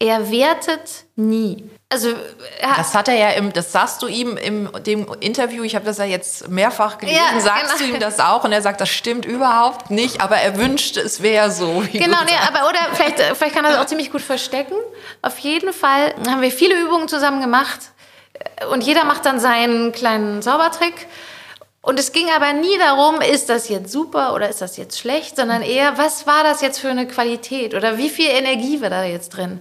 er 0.00 0.30
wertet 0.30 1.06
nie. 1.16 1.68
Also 1.88 2.14
das 2.60 2.94
hat 2.94 3.08
er 3.08 3.14
ja 3.14 3.30
im, 3.30 3.52
das 3.52 3.72
sagst 3.72 4.00
du 4.02 4.06
ihm 4.06 4.36
im 4.36 4.70
dem 4.84 5.08
Interview, 5.20 5.64
ich 5.64 5.74
habe 5.74 5.84
das 5.84 5.98
ja 5.98 6.04
jetzt 6.04 6.48
mehrfach 6.48 6.98
gelesen, 6.98 7.18
ja, 7.34 7.40
sagst 7.40 7.78
genau. 7.78 7.90
du 7.90 7.94
ihm 7.94 8.00
das 8.00 8.20
auch 8.20 8.44
und 8.44 8.52
er 8.52 8.62
sagt, 8.62 8.80
das 8.80 8.90
stimmt 8.90 9.24
überhaupt 9.24 9.90
nicht, 9.90 10.20
aber 10.20 10.36
er 10.36 10.56
wünscht, 10.56 10.96
es 10.96 11.22
wäre 11.22 11.50
so. 11.50 11.82
Genau, 11.92 12.18
nee, 12.26 12.32
aber 12.46 12.68
oder 12.68 12.78
vielleicht, 12.92 13.18
vielleicht 13.36 13.54
kann 13.54 13.64
er 13.64 13.72
das 13.72 13.80
auch 13.80 13.86
ziemlich 13.86 14.12
gut 14.12 14.20
verstecken. 14.20 14.74
Auf 15.22 15.38
jeden 15.38 15.72
Fall 15.72 16.14
haben 16.28 16.42
wir 16.42 16.52
viele 16.52 16.80
Übungen 16.80 17.08
zusammen 17.08 17.40
gemacht 17.40 17.80
und 18.70 18.84
jeder 18.84 19.04
macht 19.04 19.26
dann 19.26 19.40
seinen 19.40 19.90
kleinen 19.90 20.42
Zaubertrick. 20.42 21.08
Und 21.80 21.98
es 21.98 22.12
ging 22.12 22.28
aber 22.34 22.52
nie 22.52 22.76
darum, 22.78 23.20
ist 23.20 23.48
das 23.48 23.68
jetzt 23.68 23.92
super 23.92 24.34
oder 24.34 24.48
ist 24.48 24.60
das 24.60 24.76
jetzt 24.76 24.98
schlecht, 24.98 25.36
sondern 25.36 25.62
eher, 25.62 25.96
was 25.96 26.26
war 26.26 26.42
das 26.42 26.60
jetzt 26.60 26.80
für 26.80 26.88
eine 26.88 27.06
Qualität 27.06 27.74
oder 27.74 27.98
wie 27.98 28.10
viel 28.10 28.28
Energie 28.28 28.80
war 28.80 28.90
da 28.90 29.04
jetzt 29.04 29.30
drin. 29.30 29.60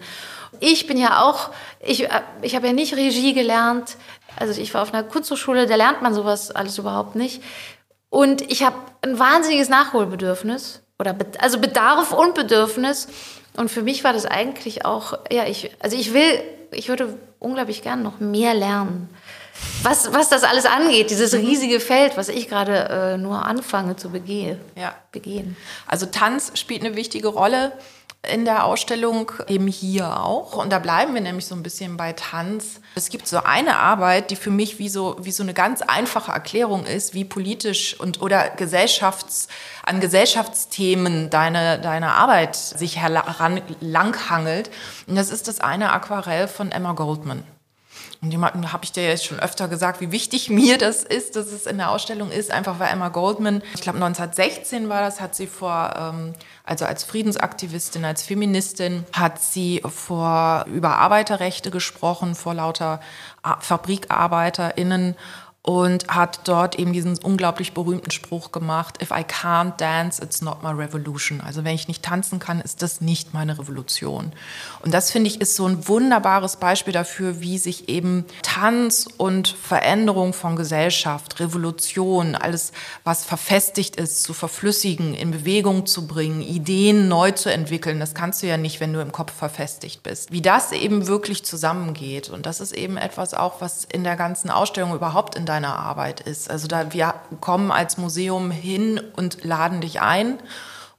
Ich 0.59 0.87
bin 0.87 0.97
ja 0.97 1.23
auch, 1.23 1.51
ich, 1.79 2.07
ich 2.41 2.55
habe 2.55 2.67
ja 2.67 2.73
nicht 2.73 2.95
Regie 2.95 3.33
gelernt, 3.33 3.97
also 4.35 4.59
ich 4.59 4.73
war 4.73 4.81
auf 4.81 4.93
einer 4.93 5.03
Kunsthochschule, 5.03 5.67
da 5.67 5.75
lernt 5.75 6.01
man 6.01 6.13
sowas 6.13 6.51
alles 6.51 6.77
überhaupt 6.77 7.15
nicht. 7.15 7.43
Und 8.09 8.41
ich 8.51 8.63
habe 8.63 8.75
ein 9.01 9.19
wahnsinniges 9.19 9.69
Nachholbedürfnis 9.69 10.81
oder 10.99 11.15
also 11.39 11.59
Bedarf 11.59 12.13
und 12.13 12.33
Bedürfnis. 12.33 13.07
Und 13.55 13.69
für 13.69 13.83
mich 13.83 14.03
war 14.03 14.13
das 14.13 14.25
eigentlich 14.25 14.85
auch, 14.85 15.17
ja, 15.31 15.45
ich, 15.45 15.71
also 15.79 15.97
ich 15.97 16.13
will, 16.13 16.41
ich 16.71 16.89
würde 16.89 17.17
unglaublich 17.39 17.83
gern 17.83 18.01
noch 18.01 18.19
mehr 18.19 18.53
lernen 18.53 19.09
was, 19.83 20.11
was 20.13 20.29
das 20.29 20.43
alles 20.43 20.65
angeht, 20.65 21.09
dieses 21.09 21.33
mhm. 21.33 21.39
riesige 21.39 21.79
Feld, 21.79 22.17
was 22.17 22.29
ich 22.29 22.47
gerade 22.49 23.13
äh, 23.13 23.17
nur 23.17 23.45
anfange 23.45 23.95
zu 23.95 24.09
begehen. 24.09 24.59
Ja. 24.75 24.95
begehen. 25.11 25.55
Also 25.85 26.05
Tanz 26.05 26.51
spielt 26.55 26.83
eine 26.83 26.95
wichtige 26.95 27.27
Rolle 27.27 27.73
in 28.23 28.45
der 28.45 28.65
Ausstellung, 28.65 29.31
eben 29.47 29.67
hier 29.67 30.21
auch. 30.21 30.55
Und 30.55 30.71
da 30.71 30.79
bleiben 30.79 31.13
wir 31.13 31.21
nämlich 31.21 31.45
so 31.45 31.55
ein 31.55 31.63
bisschen 31.63 31.97
bei 31.97 32.13
Tanz. 32.13 32.81
Es 32.95 33.09
gibt 33.09 33.27
so 33.27 33.43
eine 33.43 33.77
Arbeit, 33.77 34.31
die 34.31 34.35
für 34.35 34.49
mich 34.49 34.79
wie 34.79 34.89
so, 34.89 35.15
wie 35.19 35.31
so 35.31 35.43
eine 35.43 35.53
ganz 35.53 35.81
einfache 35.81 36.31
Erklärung 36.31 36.85
ist, 36.85 37.13
wie 37.13 37.23
politisch 37.23 37.97
und 37.99 38.21
oder 38.21 38.49
Gesellschafts, 38.49 39.47
an 39.85 39.99
Gesellschaftsthemen 39.99 41.29
deine, 41.29 41.79
deine 41.79 42.13
Arbeit 42.13 42.55
sich 42.55 42.97
heran, 42.97 43.61
langhangelt. 43.79 44.69
Und 45.07 45.15
das 45.15 45.29
ist 45.29 45.47
das 45.47 45.61
eine 45.61 45.91
Aquarell 45.91 46.47
von 46.47 46.71
Emma 46.71 46.93
Goldman. 46.93 47.43
Und 48.21 48.31
jemandem 48.31 48.73
habe 48.73 48.83
ich 48.83 48.91
dir 48.91 49.03
jetzt 49.03 49.25
schon 49.25 49.39
öfter 49.39 49.67
gesagt, 49.67 50.01
wie 50.01 50.11
wichtig 50.11 50.49
mir 50.51 50.77
das 50.77 51.03
ist, 51.03 51.35
dass 51.35 51.47
es 51.47 51.65
in 51.65 51.77
der 51.77 51.91
Ausstellung 51.91 52.31
ist, 52.31 52.51
einfach 52.51 52.79
weil 52.79 52.91
Emma 52.91 53.09
Goldman, 53.09 53.61
ich 53.75 53.81
glaube 53.81 53.97
1916 53.97 54.89
war 54.89 55.01
das, 55.01 55.21
hat 55.21 55.35
sie 55.35 55.47
vor, 55.47 55.93
ähm, 55.97 56.33
also 56.63 56.85
als 56.85 57.03
Friedensaktivistin, 57.03 58.05
als 58.05 58.23
Feministin, 58.23 59.05
hat 59.13 59.41
sie 59.41 59.81
vor 59.85 60.65
über 60.67 60.97
Arbeiterrechte 60.97 61.71
gesprochen, 61.71 62.35
vor 62.35 62.53
lauter 62.53 62.99
Fabrikarbeiterinnen 63.59 65.15
und 65.67 66.07
hat 66.07 66.47
dort 66.47 66.79
eben 66.79 66.93
diesen 66.93 67.17
unglaublich 67.17 67.73
berühmten 67.73 68.09
Spruch 68.09 68.53
gemacht, 68.53 69.01
if 69.01 69.11
I 69.11 69.25
can't 69.25 69.75
dance, 69.75 70.23
it's 70.23 70.41
not 70.41 70.63
my 70.63 70.69
revolution. 70.69 71.41
Also 71.41 71.65
wenn 71.65 71.75
ich 71.75 71.89
nicht 71.89 72.03
tanzen 72.03 72.39
kann, 72.39 72.61
ist 72.61 72.81
das 72.81 73.01
nicht 73.01 73.33
meine 73.33 73.59
Revolution. 73.59 74.31
Und 74.81 74.93
das 74.93 75.11
finde 75.11 75.27
ich 75.27 75.41
ist 75.41 75.57
so 75.57 75.67
ein 75.67 75.85
wunderbares 75.89 76.55
Beispiel 76.55 76.93
dafür, 76.93 77.41
wie 77.41 77.57
sich 77.57 77.89
eben 77.89 78.23
Tanz 78.43 79.09
und 79.17 79.49
Veränderung 79.49 80.31
von 80.31 80.55
Gesellschaft, 80.55 81.41
Revolution, 81.41 82.35
alles, 82.35 82.71
was 83.03 83.25
verfestigt 83.25 83.97
ist, 83.97 84.23
zu 84.23 84.33
verflüssigen, 84.33 85.13
in 85.15 85.31
Bewegung 85.31 85.85
zu 85.85 86.07
bringen, 86.07 86.41
Ideen 86.41 87.09
neu 87.09 87.31
zu 87.31 87.51
entwickeln. 87.51 87.99
Das 87.99 88.15
kannst 88.15 88.41
du 88.41 88.47
ja 88.47 88.55
nicht, 88.55 88.79
wenn 88.79 88.93
du 88.93 89.01
im 89.01 89.11
Kopf 89.11 89.33
verfestigt 89.33 90.01
bist. 90.01 90.31
Wie 90.31 90.41
das 90.41 90.71
eben 90.71 91.07
wirklich 91.07 91.43
zusammengeht. 91.43 92.29
Und 92.29 92.45
das 92.45 92.61
ist 92.61 92.71
eben 92.71 92.95
etwas 92.95 93.33
auch, 93.33 93.59
was 93.59 93.83
in 93.83 94.05
der 94.05 94.15
ganzen 94.15 94.49
Ausstellung 94.49 94.95
überhaupt 94.95 95.35
in 95.35 95.45
deinem 95.45 95.56
deiner 95.57 95.77
Arbeit 95.77 96.21
ist. 96.21 96.49
Also 96.49 96.67
da 96.67 96.93
wir 96.93 97.13
kommen 97.41 97.71
als 97.71 97.97
Museum 97.97 98.51
hin 98.51 99.01
und 99.15 99.43
laden 99.43 99.81
dich 99.81 100.01
ein 100.01 100.39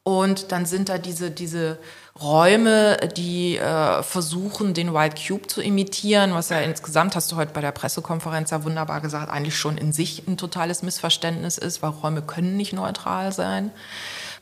und 0.03 0.53
dann 0.53 0.67
sind 0.67 0.89
da 0.89 0.99
diese, 0.99 1.31
diese 1.31 1.79
Räume, 2.21 2.97
die 3.17 3.59
äh, 3.59 4.03
versuchen, 4.03 4.75
den 4.75 4.93
White 4.93 5.17
Cube 5.25 5.47
zu 5.47 5.63
imitieren, 5.63 6.35
was 6.35 6.49
ja 6.49 6.59
insgesamt, 6.61 7.15
hast 7.15 7.31
du 7.31 7.37
heute 7.37 7.53
bei 7.53 7.61
der 7.61 7.71
Pressekonferenz 7.71 8.51
ja 8.51 8.65
wunderbar 8.65 9.01
gesagt, 9.01 9.31
eigentlich 9.31 9.57
schon 9.57 9.79
in 9.79 9.93
sich 9.93 10.27
ein 10.27 10.37
totales 10.37 10.83
Missverständnis 10.83 11.59
ist, 11.59 11.81
weil 11.83 11.91
Räume 11.91 12.23
können 12.23 12.57
nicht 12.57 12.73
neutral 12.73 13.33
sein. 13.33 13.71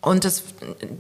Und 0.01 0.25
das, 0.25 0.45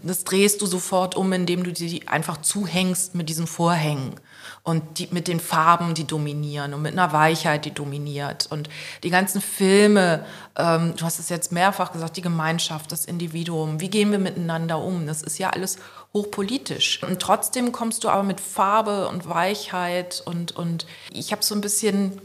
das 0.03 0.25
drehst 0.25 0.63
du 0.63 0.67
sofort 0.67 1.17
um, 1.17 1.33
indem 1.33 1.65
du 1.65 1.73
die 1.73 2.09
einfach 2.09 2.41
zuhängst 2.41 3.15
mit 3.15 3.29
diesen 3.29 3.47
Vorhängen 3.47 4.15
und 4.63 4.99
die, 4.99 5.09
mit 5.13 5.29
den 5.29 5.39
Farben, 5.39 5.95
die 5.95 6.05
dominieren 6.05 6.75
und 6.75 6.83
mit 6.83 6.93
einer 6.93 7.13
Weichheit, 7.13 7.65
die 7.65 7.71
dominiert. 7.71 8.47
Und 8.51 8.69
die 9.05 9.11
ganzen 9.11 9.41
Filme, 9.41 10.25
ähm, 10.57 10.95
du 10.97 11.05
hast 11.05 11.21
es 11.21 11.29
jetzt 11.29 11.53
mehrfach 11.53 11.93
gesagt, 11.93 12.17
die 12.17 12.23
Gemeinschaft, 12.23 12.91
das 12.91 13.05
Individuum, 13.05 13.81
wie 13.81 13.91
gehen 13.91 14.11
wir 14.11 14.19
miteinander 14.19 14.79
um? 14.79 15.07
Das 15.07 15.23
ist 15.23 15.39
ja 15.39 15.51
alles 15.51 15.79
hochpolitisch. 16.13 17.03
Und 17.03 17.21
trotzdem 17.21 17.71
kommst 17.71 18.03
du 18.03 18.09
aber 18.09 18.25
mit 18.25 18.41
Farbe 18.41 19.09
und 19.09 19.29
Weichheit 19.29 20.23
und, 20.25 20.57
und 20.57 20.87
ich 21.13 21.31
habe 21.31 21.45
so 21.45 21.55
ein 21.55 21.61
bisschen 21.61 22.21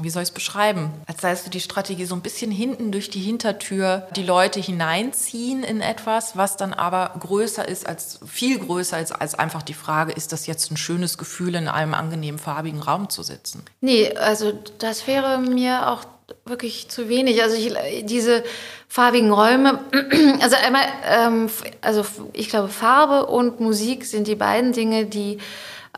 wie 0.00 0.10
soll 0.10 0.22
ich 0.22 0.28
es 0.28 0.34
beschreiben? 0.34 0.90
Als 1.06 1.20
sei 1.20 1.30
es 1.30 1.44
so 1.44 1.50
die 1.50 1.60
Strategie 1.60 2.04
so 2.04 2.14
ein 2.14 2.20
bisschen 2.20 2.50
hinten 2.50 2.92
durch 2.92 3.10
die 3.10 3.20
Hintertür 3.20 4.06
die 4.16 4.22
Leute 4.22 4.60
hineinziehen 4.60 5.62
in 5.62 5.80
etwas, 5.80 6.36
was 6.36 6.56
dann 6.56 6.72
aber 6.72 7.14
größer 7.18 7.66
ist 7.66 7.86
als, 7.86 8.20
viel 8.26 8.58
größer 8.58 9.00
ist 9.00 9.12
als 9.12 9.34
einfach 9.34 9.62
die 9.62 9.74
Frage, 9.74 10.12
ist 10.12 10.32
das 10.32 10.46
jetzt 10.46 10.70
ein 10.70 10.76
schönes 10.76 11.18
Gefühl, 11.18 11.54
in 11.54 11.68
einem 11.68 11.94
angenehmen 11.94 12.38
farbigen 12.38 12.80
Raum 12.80 13.08
zu 13.08 13.22
sitzen? 13.22 13.62
Nee, 13.80 14.14
also 14.16 14.52
das 14.78 15.06
wäre 15.06 15.38
mir 15.38 15.90
auch 15.90 16.04
wirklich 16.44 16.88
zu 16.88 17.08
wenig. 17.08 17.42
Also 17.42 17.56
ich, 17.56 17.74
diese 18.04 18.44
farbigen 18.88 19.32
Räume, 19.32 19.80
also 20.40 20.56
einmal, 20.56 20.82
ähm, 21.04 21.50
also 21.80 22.04
ich 22.32 22.48
glaube, 22.48 22.68
Farbe 22.68 23.26
und 23.26 23.60
Musik 23.60 24.04
sind 24.04 24.26
die 24.26 24.34
beiden 24.34 24.72
Dinge, 24.72 25.06
die 25.06 25.38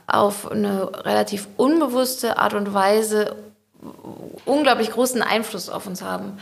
auf 0.07 0.51
eine 0.51 1.05
relativ 1.05 1.49
unbewusste 1.57 2.39
Art 2.39 2.55
und 2.55 2.73
Weise 2.73 3.37
unglaublich 4.45 4.91
großen 4.91 5.23
Einfluss 5.23 5.69
auf 5.69 5.87
uns 5.87 6.03
haben. 6.03 6.39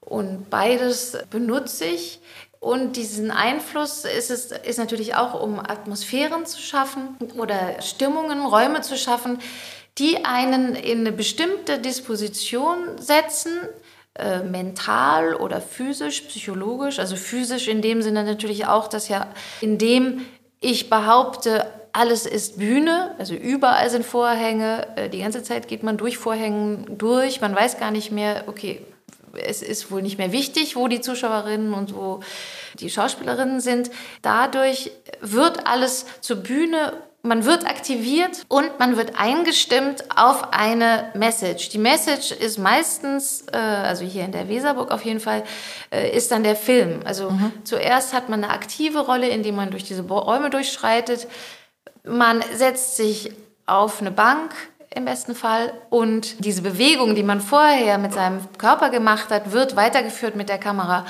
Und 0.00 0.50
beides 0.50 1.18
benutze 1.30 1.84
ich. 1.84 2.20
Und 2.58 2.96
diesen 2.96 3.30
Einfluss 3.30 4.04
ist 4.04 4.30
es 4.30 4.52
ist 4.52 4.78
natürlich 4.78 5.14
auch, 5.14 5.40
um 5.40 5.58
Atmosphären 5.58 6.44
zu 6.44 6.60
schaffen 6.60 7.16
oder 7.36 7.80
Stimmungen, 7.80 8.44
Räume 8.44 8.82
zu 8.82 8.98
schaffen, 8.98 9.38
die 9.96 10.24
einen 10.24 10.74
in 10.74 11.00
eine 11.00 11.12
bestimmte 11.12 11.78
Disposition 11.78 12.98
setzen, 12.98 13.52
äh, 14.14 14.40
mental 14.42 15.34
oder 15.34 15.60
physisch, 15.60 16.22
psychologisch. 16.22 16.98
Also 16.98 17.16
physisch 17.16 17.68
in 17.68 17.80
dem 17.80 18.02
Sinne 18.02 18.24
natürlich 18.24 18.66
auch, 18.66 18.88
dass 18.88 19.08
ja 19.08 19.26
indem 19.62 20.26
ich 20.60 20.90
behaupte, 20.90 21.66
alles 21.92 22.26
ist 22.26 22.58
Bühne, 22.58 23.14
also 23.18 23.34
überall 23.34 23.90
sind 23.90 24.04
Vorhänge, 24.04 24.86
äh, 24.96 25.08
die 25.08 25.20
ganze 25.20 25.42
Zeit 25.42 25.68
geht 25.68 25.82
man 25.82 25.96
durch 25.96 26.18
Vorhängen 26.18 26.86
durch, 26.98 27.40
man 27.40 27.54
weiß 27.54 27.78
gar 27.78 27.90
nicht 27.90 28.12
mehr, 28.12 28.44
okay, 28.46 28.80
es 29.34 29.62
ist 29.62 29.90
wohl 29.90 30.02
nicht 30.02 30.18
mehr 30.18 30.32
wichtig, 30.32 30.76
wo 30.76 30.88
die 30.88 31.00
Zuschauerinnen 31.00 31.72
und 31.72 31.94
wo 31.94 32.20
die 32.80 32.90
Schauspielerinnen 32.90 33.60
sind. 33.60 33.90
Dadurch 34.22 34.90
wird 35.20 35.66
alles 35.68 36.06
zur 36.20 36.36
Bühne 36.36 36.92
man 37.22 37.44
wird 37.44 37.66
aktiviert 37.66 38.44
und 38.48 38.78
man 38.78 38.96
wird 38.96 39.12
eingestimmt 39.18 40.04
auf 40.16 40.52
eine 40.52 41.10
Message. 41.14 41.68
Die 41.68 41.78
Message 41.78 42.32
ist 42.32 42.58
meistens, 42.58 43.44
äh, 43.52 43.56
also 43.58 44.04
hier 44.04 44.24
in 44.24 44.32
der 44.32 44.48
Weserburg 44.48 44.90
auf 44.90 45.04
jeden 45.04 45.20
Fall, 45.20 45.44
äh, 45.90 46.16
ist 46.16 46.30
dann 46.30 46.44
der 46.44 46.56
Film. 46.56 47.00
Also 47.04 47.30
mhm. 47.30 47.52
zuerst 47.64 48.14
hat 48.14 48.30
man 48.30 48.42
eine 48.42 48.52
aktive 48.52 49.00
Rolle, 49.00 49.28
indem 49.28 49.56
man 49.56 49.70
durch 49.70 49.84
diese 49.84 50.02
Räume 50.02 50.48
durchschreitet. 50.48 51.28
Man 52.04 52.42
setzt 52.54 52.96
sich 52.96 53.32
auf 53.66 54.00
eine 54.00 54.10
Bank 54.10 54.54
im 54.92 55.04
besten 55.04 55.34
Fall 55.34 55.72
und 55.90 56.44
diese 56.44 56.62
Bewegung, 56.62 57.14
die 57.14 57.22
man 57.22 57.40
vorher 57.40 57.98
mit 57.98 58.12
seinem 58.12 58.40
Körper 58.58 58.90
gemacht 58.90 59.30
hat, 59.30 59.52
wird 59.52 59.76
weitergeführt 59.76 60.34
mit 60.34 60.48
der 60.48 60.58
Kamera. 60.58 61.06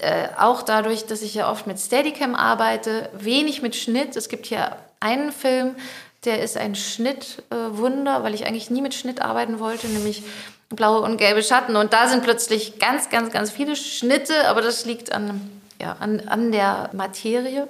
Äh, 0.00 0.28
auch 0.38 0.62
dadurch, 0.62 1.06
dass 1.06 1.22
ich 1.22 1.34
ja 1.34 1.50
oft 1.50 1.66
mit 1.66 1.78
Steadicam 1.78 2.34
arbeite, 2.34 3.08
wenig 3.12 3.62
mit 3.62 3.76
Schnitt. 3.76 4.16
Es 4.16 4.28
gibt 4.28 4.46
hier 4.46 4.76
einen 5.00 5.32
Film, 5.32 5.76
der 6.24 6.42
ist 6.42 6.56
ein 6.56 6.74
Schnittwunder, 6.74 8.18
äh, 8.18 8.22
weil 8.22 8.34
ich 8.34 8.46
eigentlich 8.46 8.70
nie 8.70 8.82
mit 8.82 8.94
Schnitt 8.94 9.22
arbeiten 9.22 9.60
wollte, 9.60 9.86
nämlich 9.86 10.24
blaue 10.68 11.00
und 11.00 11.16
gelbe 11.16 11.42
Schatten. 11.42 11.76
Und 11.76 11.92
da 11.92 12.08
sind 12.08 12.24
plötzlich 12.24 12.78
ganz, 12.78 13.08
ganz, 13.08 13.32
ganz 13.32 13.50
viele 13.50 13.76
Schnitte, 13.76 14.48
aber 14.48 14.62
das 14.62 14.84
liegt 14.84 15.12
an, 15.12 15.48
ja, 15.80 15.96
an, 16.00 16.22
an 16.26 16.52
der 16.52 16.90
Materie 16.92 17.68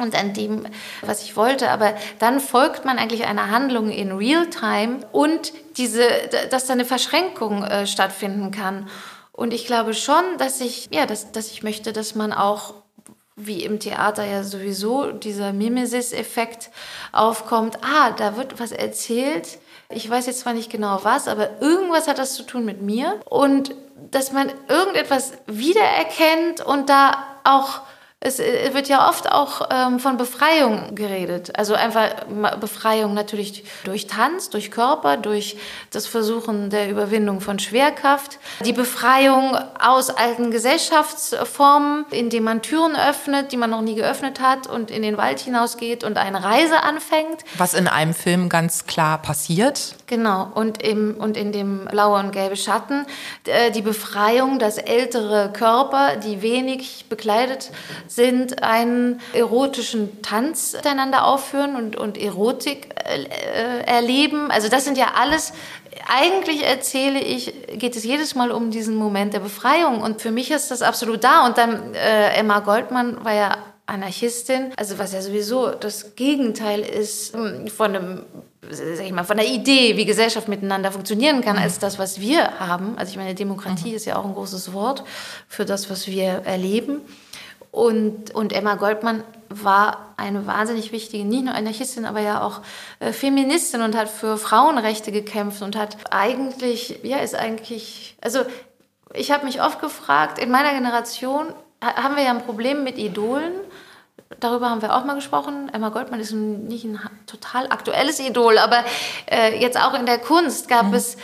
und 0.00 0.18
an 0.18 0.32
dem, 0.34 0.66
was 1.02 1.22
ich 1.22 1.36
wollte. 1.36 1.70
Aber 1.70 1.94
dann 2.18 2.40
folgt 2.40 2.84
man 2.84 2.98
eigentlich 2.98 3.26
einer 3.26 3.50
Handlung 3.50 3.90
in 3.90 4.12
Realtime 4.12 5.00
und 5.12 5.52
diese, 5.76 6.02
dass 6.50 6.66
da 6.66 6.72
eine 6.72 6.84
Verschränkung 6.84 7.64
äh, 7.64 7.86
stattfinden 7.86 8.50
kann. 8.50 8.88
Und 9.32 9.54
ich 9.54 9.66
glaube 9.66 9.94
schon, 9.94 10.22
dass 10.38 10.60
ich, 10.60 10.88
ja, 10.92 11.06
dass, 11.06 11.32
dass 11.32 11.50
ich 11.50 11.62
möchte, 11.62 11.92
dass 11.92 12.14
man 12.14 12.32
auch 12.32 12.74
wie 13.36 13.64
im 13.64 13.80
Theater 13.80 14.24
ja 14.24 14.42
sowieso 14.42 15.12
dieser 15.12 15.52
Mimesis-Effekt 15.52 16.70
aufkommt. 17.12 17.78
Ah, 17.82 18.10
da 18.10 18.36
wird 18.36 18.60
was 18.60 18.72
erzählt. 18.72 19.58
Ich 19.88 20.08
weiß 20.08 20.26
jetzt 20.26 20.40
zwar 20.40 20.52
nicht 20.52 20.70
genau 20.70 21.00
was, 21.02 21.26
aber 21.26 21.60
irgendwas 21.62 22.06
hat 22.06 22.18
das 22.18 22.34
zu 22.34 22.42
tun 22.42 22.64
mit 22.64 22.82
mir. 22.82 23.18
Und 23.24 23.74
dass 24.10 24.32
man 24.32 24.50
irgendetwas 24.68 25.32
wiedererkennt 25.46 26.60
und 26.60 26.88
da 26.88 27.16
auch 27.44 27.80
es 28.22 28.38
äh, 28.38 28.74
wird 28.74 28.88
ja 28.88 29.08
oft 29.08 29.32
auch 29.32 29.68
ähm, 29.70 29.98
von 29.98 30.18
Befreiung 30.18 30.94
geredet. 30.94 31.58
Also 31.58 31.72
einfach 31.72 32.26
Befreiung 32.60 33.14
natürlich 33.14 33.64
durch 33.84 34.06
Tanz, 34.06 34.50
durch 34.50 34.70
Körper, 34.70 35.16
durch 35.16 35.56
das 35.90 36.06
Versuchen 36.06 36.68
der 36.68 36.90
Überwindung 36.90 37.40
von 37.40 37.58
Schwerkraft. 37.58 38.38
Die 38.62 38.74
Befreiung 38.74 39.56
aus 39.78 40.10
alten 40.10 40.50
Gesellschaftsformen, 40.50 42.04
indem 42.10 42.44
man 42.44 42.60
Türen 42.60 42.94
öffnet, 42.94 43.52
die 43.52 43.56
man 43.56 43.70
noch 43.70 43.80
nie 43.80 43.94
geöffnet 43.94 44.38
hat 44.40 44.66
und 44.66 44.90
in 44.90 45.00
den 45.00 45.16
Wald 45.16 45.40
hinausgeht 45.40 46.04
und 46.04 46.18
eine 46.18 46.44
Reise 46.44 46.82
anfängt. 46.82 47.44
Was 47.56 47.72
in 47.72 47.88
einem 47.88 48.12
Film 48.12 48.50
ganz 48.50 48.84
klar 48.84 49.16
passiert. 49.22 49.94
Genau. 50.06 50.50
Und, 50.54 50.82
im, 50.82 51.16
und 51.16 51.38
in 51.38 51.52
dem 51.52 51.86
blaue 51.86 52.18
und 52.18 52.32
gelbe 52.32 52.56
Schatten 52.56 53.06
äh, 53.46 53.70
die 53.70 53.82
Befreiung, 53.82 54.58
dass 54.58 54.76
ältere 54.76 55.50
Körper, 55.54 56.16
die 56.16 56.42
wenig 56.42 57.06
bekleidet 57.08 57.70
sind, 58.10 58.62
einen 58.62 59.20
erotischen 59.34 60.20
Tanz 60.20 60.72
miteinander 60.72 61.24
aufführen 61.24 61.76
und, 61.76 61.96
und 61.96 62.18
Erotik 62.18 62.88
äh, 63.04 63.22
äh, 63.22 63.84
erleben. 63.86 64.50
Also 64.50 64.68
das 64.68 64.84
sind 64.84 64.98
ja 64.98 65.12
alles, 65.14 65.52
eigentlich 66.08 66.64
erzähle 66.64 67.20
ich, 67.20 67.54
geht 67.78 67.94
es 67.94 68.02
jedes 68.02 68.34
Mal 68.34 68.50
um 68.50 68.72
diesen 68.72 68.96
Moment 68.96 69.32
der 69.32 69.40
Befreiung. 69.40 70.02
Und 70.02 70.20
für 70.20 70.32
mich 70.32 70.50
ist 70.50 70.72
das 70.72 70.82
absolut 70.82 71.22
da. 71.22 71.46
Und 71.46 71.56
dann 71.56 71.94
äh, 71.94 72.34
Emma 72.34 72.58
Goldmann 72.60 73.24
war 73.24 73.34
ja 73.34 73.56
Anarchistin, 73.86 74.72
also 74.76 74.98
was 74.98 75.12
ja 75.12 75.22
sowieso 75.22 75.70
das 75.70 76.14
Gegenteil 76.14 76.80
ist 76.80 77.34
hm, 77.34 77.68
von 77.68 77.96
einem 77.96 78.24
sag 78.70 79.04
ich 79.04 79.12
mal, 79.12 79.24
von 79.24 79.36
der 79.36 79.48
Idee, 79.48 79.96
wie 79.96 80.04
Gesellschaft 80.04 80.46
miteinander 80.46 80.92
funktionieren 80.92 81.40
kann, 81.40 81.58
als 81.58 81.78
das, 81.78 81.98
was 81.98 82.20
wir 82.20 82.60
haben. 82.60 82.96
Also 82.98 83.10
ich 83.10 83.16
meine, 83.16 83.34
Demokratie 83.34 83.90
mhm. 83.90 83.96
ist 83.96 84.04
ja 84.04 84.16
auch 84.16 84.24
ein 84.24 84.34
großes 84.34 84.72
Wort 84.72 85.02
für 85.48 85.64
das, 85.64 85.90
was 85.90 86.06
wir 86.06 86.42
erleben. 86.44 87.00
Und, 87.72 88.34
und 88.34 88.52
Emma 88.52 88.74
Goldmann 88.74 89.22
war 89.48 90.14
eine 90.16 90.46
wahnsinnig 90.46 90.92
wichtige, 90.92 91.24
nicht 91.24 91.44
nur 91.44 91.54
Anarchistin, 91.54 92.04
aber 92.04 92.20
ja 92.20 92.42
auch 92.42 92.60
äh, 93.00 93.12
Feministin 93.12 93.82
und 93.82 93.96
hat 93.96 94.08
für 94.08 94.36
Frauenrechte 94.38 95.12
gekämpft 95.12 95.62
und 95.62 95.76
hat 95.76 95.96
eigentlich, 96.10 97.00
ja, 97.02 97.18
ist 97.18 97.34
eigentlich, 97.34 98.16
also 98.20 98.40
ich 99.12 99.32
habe 99.32 99.44
mich 99.44 99.60
oft 99.60 99.80
gefragt, 99.80 100.38
in 100.38 100.50
meiner 100.50 100.72
Generation 100.72 101.46
haben 101.82 102.16
wir 102.16 102.22
ja 102.22 102.30
ein 102.30 102.42
Problem 102.42 102.84
mit 102.84 102.98
Idolen. 102.98 103.52
Darüber 104.38 104.70
haben 104.70 104.82
wir 104.82 104.94
auch 104.94 105.04
mal 105.04 105.14
gesprochen. 105.14 105.70
Emma 105.72 105.88
Goldman 105.88 106.20
ist 106.20 106.32
nicht 106.32 106.84
ein 106.84 107.00
total 107.26 107.66
aktuelles 107.70 108.20
Idol, 108.20 108.58
aber 108.58 108.84
äh, 109.26 109.60
jetzt 109.60 109.78
auch 109.78 109.94
in 109.94 110.06
der 110.06 110.18
Kunst 110.18 110.68
gab, 110.68 110.86
mhm. 110.86 110.94
es, 110.94 111.16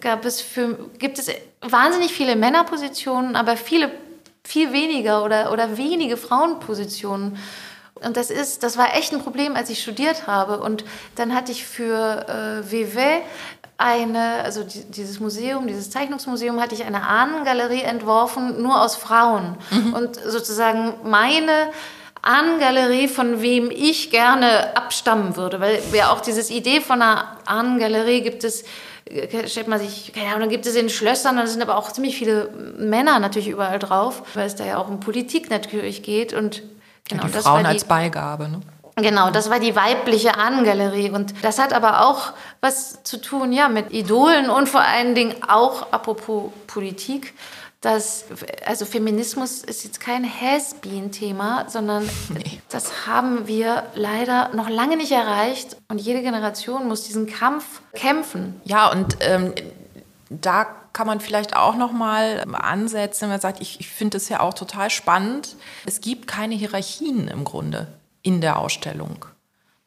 gab 0.00 0.24
es 0.24 0.40
für, 0.40 0.78
gibt 0.98 1.18
es 1.18 1.30
wahnsinnig 1.60 2.12
viele 2.12 2.36
Männerpositionen, 2.36 3.36
aber 3.36 3.56
viele, 3.56 3.90
viel 4.46 4.72
weniger 4.72 5.24
oder, 5.24 5.52
oder 5.52 5.76
wenige 5.76 6.16
Frauenpositionen. 6.16 7.38
Und 7.94 8.16
das 8.16 8.30
ist, 8.30 8.62
das 8.62 8.76
war 8.76 8.94
echt 8.94 9.12
ein 9.12 9.22
Problem, 9.22 9.56
als 9.56 9.70
ich 9.70 9.82
studiert 9.82 10.26
habe. 10.26 10.60
Und 10.60 10.84
dann 11.14 11.34
hatte 11.34 11.52
ich 11.52 11.66
für 11.66 12.26
äh, 12.28 12.70
WW 12.70 13.22
eine, 13.78 14.42
also 14.44 14.62
die, 14.64 14.84
dieses 14.84 15.18
Museum, 15.18 15.66
dieses 15.66 15.90
Zeichnungsmuseum, 15.90 16.60
hatte 16.60 16.74
ich 16.74 16.84
eine 16.84 17.06
Ahnengalerie 17.06 17.82
entworfen, 17.82 18.62
nur 18.62 18.82
aus 18.82 18.96
Frauen. 18.96 19.56
Mhm. 19.70 19.94
Und 19.94 20.16
sozusagen 20.16 20.94
meine 21.04 21.70
Ahnengalerie, 22.22 23.08
von 23.08 23.40
wem 23.40 23.70
ich 23.70 24.10
gerne 24.10 24.76
abstammen 24.76 25.36
würde. 25.36 25.60
Weil 25.60 25.80
ja 25.92 26.10
auch 26.10 26.20
diese 26.20 26.52
Idee 26.52 26.80
von 26.80 27.00
einer 27.00 27.38
Ahnengalerie 27.46 28.20
gibt 28.20 28.44
es, 28.44 28.64
stellt 29.46 29.68
man 29.68 29.78
sich, 29.78 30.12
keine 30.12 30.34
Ahnung, 30.34 30.48
gibt 30.48 30.66
es 30.66 30.74
in 30.74 30.88
Schlössern, 30.88 31.36
da 31.36 31.46
sind 31.46 31.62
aber 31.62 31.76
auch 31.76 31.92
ziemlich 31.92 32.16
viele 32.16 32.48
Männer 32.78 33.18
natürlich 33.18 33.48
überall 33.48 33.78
drauf, 33.78 34.22
weil 34.34 34.46
es 34.46 34.56
da 34.56 34.64
ja 34.64 34.78
auch 34.78 34.88
um 34.88 35.00
Politik 35.00 35.50
natürlich 35.50 36.02
geht. 36.02 36.32
Und 36.32 36.62
genau, 37.08 37.22
ja, 37.22 37.28
die 37.28 37.38
Frauen 37.38 37.60
die, 37.60 37.66
als 37.66 37.84
Beigabe, 37.84 38.48
ne? 38.48 38.60
Genau, 38.98 39.30
das 39.30 39.50
war 39.50 39.60
die 39.60 39.76
weibliche 39.76 40.38
Ahnengalerie. 40.38 41.10
Und 41.10 41.34
das 41.44 41.58
hat 41.58 41.74
aber 41.74 42.06
auch 42.06 42.32
was 42.62 43.02
zu 43.02 43.20
tun, 43.20 43.52
ja, 43.52 43.68
mit 43.68 43.92
Idolen 43.92 44.48
und 44.48 44.70
vor 44.70 44.80
allen 44.80 45.14
Dingen 45.14 45.34
auch, 45.46 45.92
apropos 45.92 46.50
Politik, 46.66 47.34
dass, 47.86 48.24
also 48.64 48.84
Feminismus 48.84 49.62
ist 49.62 49.84
jetzt 49.84 50.00
kein 50.00 50.24
Has-Been-Thema, 50.24 51.66
sondern 51.68 52.02
nee. 52.30 52.60
das 52.68 53.06
haben 53.06 53.46
wir 53.46 53.84
leider 53.94 54.52
noch 54.54 54.68
lange 54.68 54.96
nicht 54.96 55.12
erreicht. 55.12 55.76
Und 55.88 56.00
jede 56.00 56.20
Generation 56.22 56.88
muss 56.88 57.04
diesen 57.04 57.28
Kampf 57.28 57.82
kämpfen. 57.92 58.60
Ja, 58.64 58.90
und 58.90 59.18
ähm, 59.20 59.54
da 60.30 60.66
kann 60.92 61.06
man 61.06 61.20
vielleicht 61.20 61.54
auch 61.54 61.76
noch 61.76 61.92
mal 61.92 62.44
ansetzen, 62.54 63.22
wenn 63.22 63.28
man 63.28 63.40
sagt, 63.40 63.60
ich, 63.60 63.78
ich 63.78 63.88
finde 63.88 64.16
es 64.16 64.28
ja 64.28 64.40
auch 64.40 64.54
total 64.54 64.90
spannend. 64.90 65.54
Es 65.84 66.00
gibt 66.00 66.26
keine 66.26 66.56
Hierarchien 66.56 67.28
im 67.28 67.44
Grunde 67.44 67.86
in 68.22 68.40
der 68.40 68.58
Ausstellung. 68.58 69.26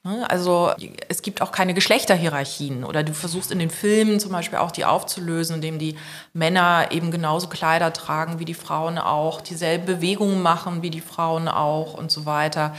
Ne? 0.03 0.29
Also 0.29 0.71
es 1.09 1.21
gibt 1.21 1.41
auch 1.41 1.51
keine 1.51 1.73
Geschlechterhierarchien 1.73 2.85
oder 2.85 3.03
du 3.03 3.13
versuchst 3.13 3.51
in 3.51 3.59
den 3.59 3.69
Filmen 3.69 4.21
zum 4.21 4.31
Beispiel 4.31 4.59
auch 4.59 4.71
die 4.71 4.85
aufzulösen, 4.85 5.55
indem 5.55 5.77
die 5.77 5.97
Männer 6.31 6.88
eben 6.91 7.12
genauso 7.12 7.47
Kleider 7.49 7.91
tragen 7.91 8.39
wie 8.39 8.45
die 8.45 8.53
Frauen 8.53 8.97
auch, 8.97 9.41
dieselben 9.41 9.85
Bewegungen 9.85 10.41
machen 10.41 10.81
wie 10.83 10.89
die 10.89 11.01
Frauen 11.01 11.49
auch 11.49 11.95
und 11.95 12.12
so 12.12 12.25
weiter. 12.25 12.73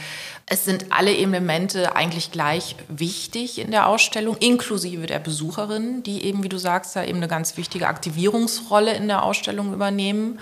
Es 0.47 0.65
sind 0.65 0.87
alle 0.93 1.15
Elemente 1.15 1.95
eigentlich 1.95 2.33
gleich 2.33 2.75
wichtig 2.89 3.59
in 3.59 3.71
der 3.71 3.87
Ausstellung, 3.87 4.39
inklusive 4.39 5.07
der 5.07 5.19
Besucherinnen, 5.19 6.03
die 6.03 6.25
eben, 6.25 6.43
wie 6.43 6.49
du 6.49 6.59
sagst, 6.59 6.97
da 6.97 7.05
eben 7.05 7.19
eine 7.19 7.29
ganz 7.29 7.59
wichtige 7.59 7.87
Aktivierungsrolle 7.87 8.95
in 8.95 9.09
der 9.09 9.25
Ausstellung 9.25 9.75
übernehmen. 9.75 10.41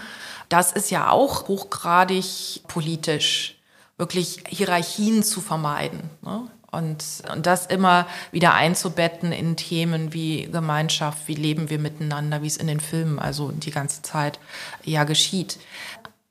Das 0.48 0.72
ist 0.72 0.92
ja 0.92 1.10
auch 1.10 1.48
hochgradig 1.48 2.62
politisch 2.68 3.56
wirklich 3.98 4.44
Hierarchien 4.48 5.24
zu 5.24 5.40
vermeiden. 5.40 6.08
Ne? 6.22 6.48
Und, 6.70 7.02
und 7.32 7.46
das 7.46 7.66
immer 7.66 8.06
wieder 8.30 8.54
einzubetten 8.54 9.32
in 9.32 9.56
Themen 9.56 10.12
wie 10.12 10.44
Gemeinschaft, 10.44 11.26
wie 11.26 11.34
leben 11.34 11.70
wir 11.70 11.78
miteinander, 11.78 12.42
wie 12.42 12.46
es 12.46 12.58
in 12.58 12.66
den 12.66 12.80
Filmen 12.80 13.18
also 13.18 13.52
die 13.52 13.70
ganze 13.70 14.02
Zeit 14.02 14.38
ja 14.84 15.04
geschieht. 15.04 15.58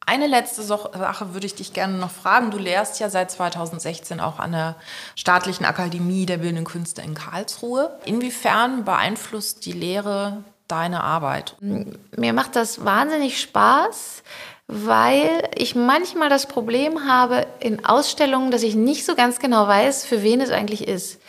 Eine 0.05 0.27
letzte 0.27 0.63
Sache 0.63 1.33
würde 1.33 1.45
ich 1.45 1.55
dich 1.55 1.73
gerne 1.73 1.97
noch 1.97 2.11
fragen. 2.11 2.51
Du 2.51 2.57
lehrst 2.57 2.99
ja 2.99 3.09
seit 3.09 3.29
2016 3.29 4.21
auch 4.21 4.39
an 4.39 4.53
der 4.53 4.75
Staatlichen 5.15 5.65
Akademie 5.65 6.25
der 6.25 6.37
Bildenden 6.37 6.63
Künste 6.63 7.01
in 7.01 7.13
Karlsruhe. 7.13 7.99
Inwiefern 8.05 8.85
beeinflusst 8.85 9.65
die 9.65 9.73
Lehre 9.73 10.45
deine 10.67 11.03
Arbeit? 11.03 11.55
Mir 11.59 12.33
macht 12.33 12.55
das 12.55 12.85
wahnsinnig 12.85 13.41
Spaß 13.41 14.23
weil 14.67 15.49
ich 15.55 15.75
manchmal 15.75 16.29
das 16.29 16.45
Problem 16.45 17.07
habe 17.07 17.47
in 17.59 17.85
Ausstellungen, 17.85 18.51
dass 18.51 18.63
ich 18.63 18.75
nicht 18.75 19.05
so 19.05 19.15
ganz 19.15 19.39
genau 19.39 19.67
weiß, 19.67 20.05
für 20.05 20.23
wen 20.23 20.41
es 20.41 20.51
eigentlich 20.51 20.87
ist. 20.87 21.19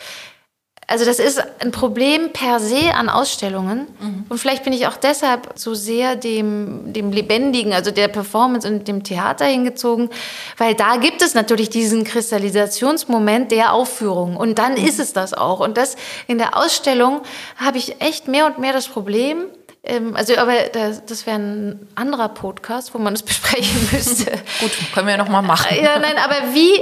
Also 0.89 1.05
das 1.05 1.19
ist 1.19 1.39
ein 1.59 1.71
Problem 1.71 2.33
per 2.33 2.59
se 2.59 2.95
an 2.95 3.09
Ausstellungen. 3.09 3.87
Mhm. 3.99 4.25
Und 4.27 4.39
vielleicht 4.39 4.63
bin 4.63 4.73
ich 4.73 4.87
auch 4.87 4.97
deshalb 4.97 5.51
so 5.53 5.75
sehr 5.75 6.15
dem, 6.15 6.91
dem 6.93 7.11
Lebendigen, 7.11 7.73
also 7.73 7.91
der 7.91 8.07
Performance 8.07 8.67
und 8.67 8.87
dem 8.87 9.03
Theater 9.03 9.45
hingezogen, 9.45 10.09
weil 10.57 10.73
da 10.73 10.95
gibt 10.95 11.21
es 11.21 11.35
natürlich 11.35 11.69
diesen 11.69 12.05
Kristallisationsmoment 12.05 13.51
der 13.51 13.73
Aufführung. 13.73 14.35
Und 14.35 14.57
dann 14.57 14.73
mhm. 14.73 14.85
ist 14.85 14.99
es 14.99 15.13
das 15.13 15.35
auch. 15.35 15.59
Und 15.59 15.77
das 15.77 15.95
in 16.25 16.39
der 16.39 16.57
Ausstellung 16.57 17.21
habe 17.55 17.77
ich 17.77 18.01
echt 18.01 18.27
mehr 18.27 18.47
und 18.47 18.57
mehr 18.57 18.73
das 18.73 18.87
Problem, 18.87 19.45
ähm, 19.89 20.15
also, 20.15 20.37
aber 20.37 20.53
das, 20.71 21.03
das 21.05 21.25
wäre 21.25 21.37
ein 21.37 21.87
anderer 21.95 22.29
Podcast, 22.29 22.93
wo 22.93 22.99
man 22.99 23.13
es 23.13 23.23
besprechen 23.29 23.89
müsste. 23.91 24.31
Gut, 24.59 24.71
können 24.93 25.07
wir 25.07 25.15
ja 25.15 25.17
noch 25.17 25.29
mal 25.29 25.41
machen. 25.41 25.75
Ja, 25.81 25.97
nein, 25.99 26.17
aber 26.23 26.53
wie, 26.53 26.79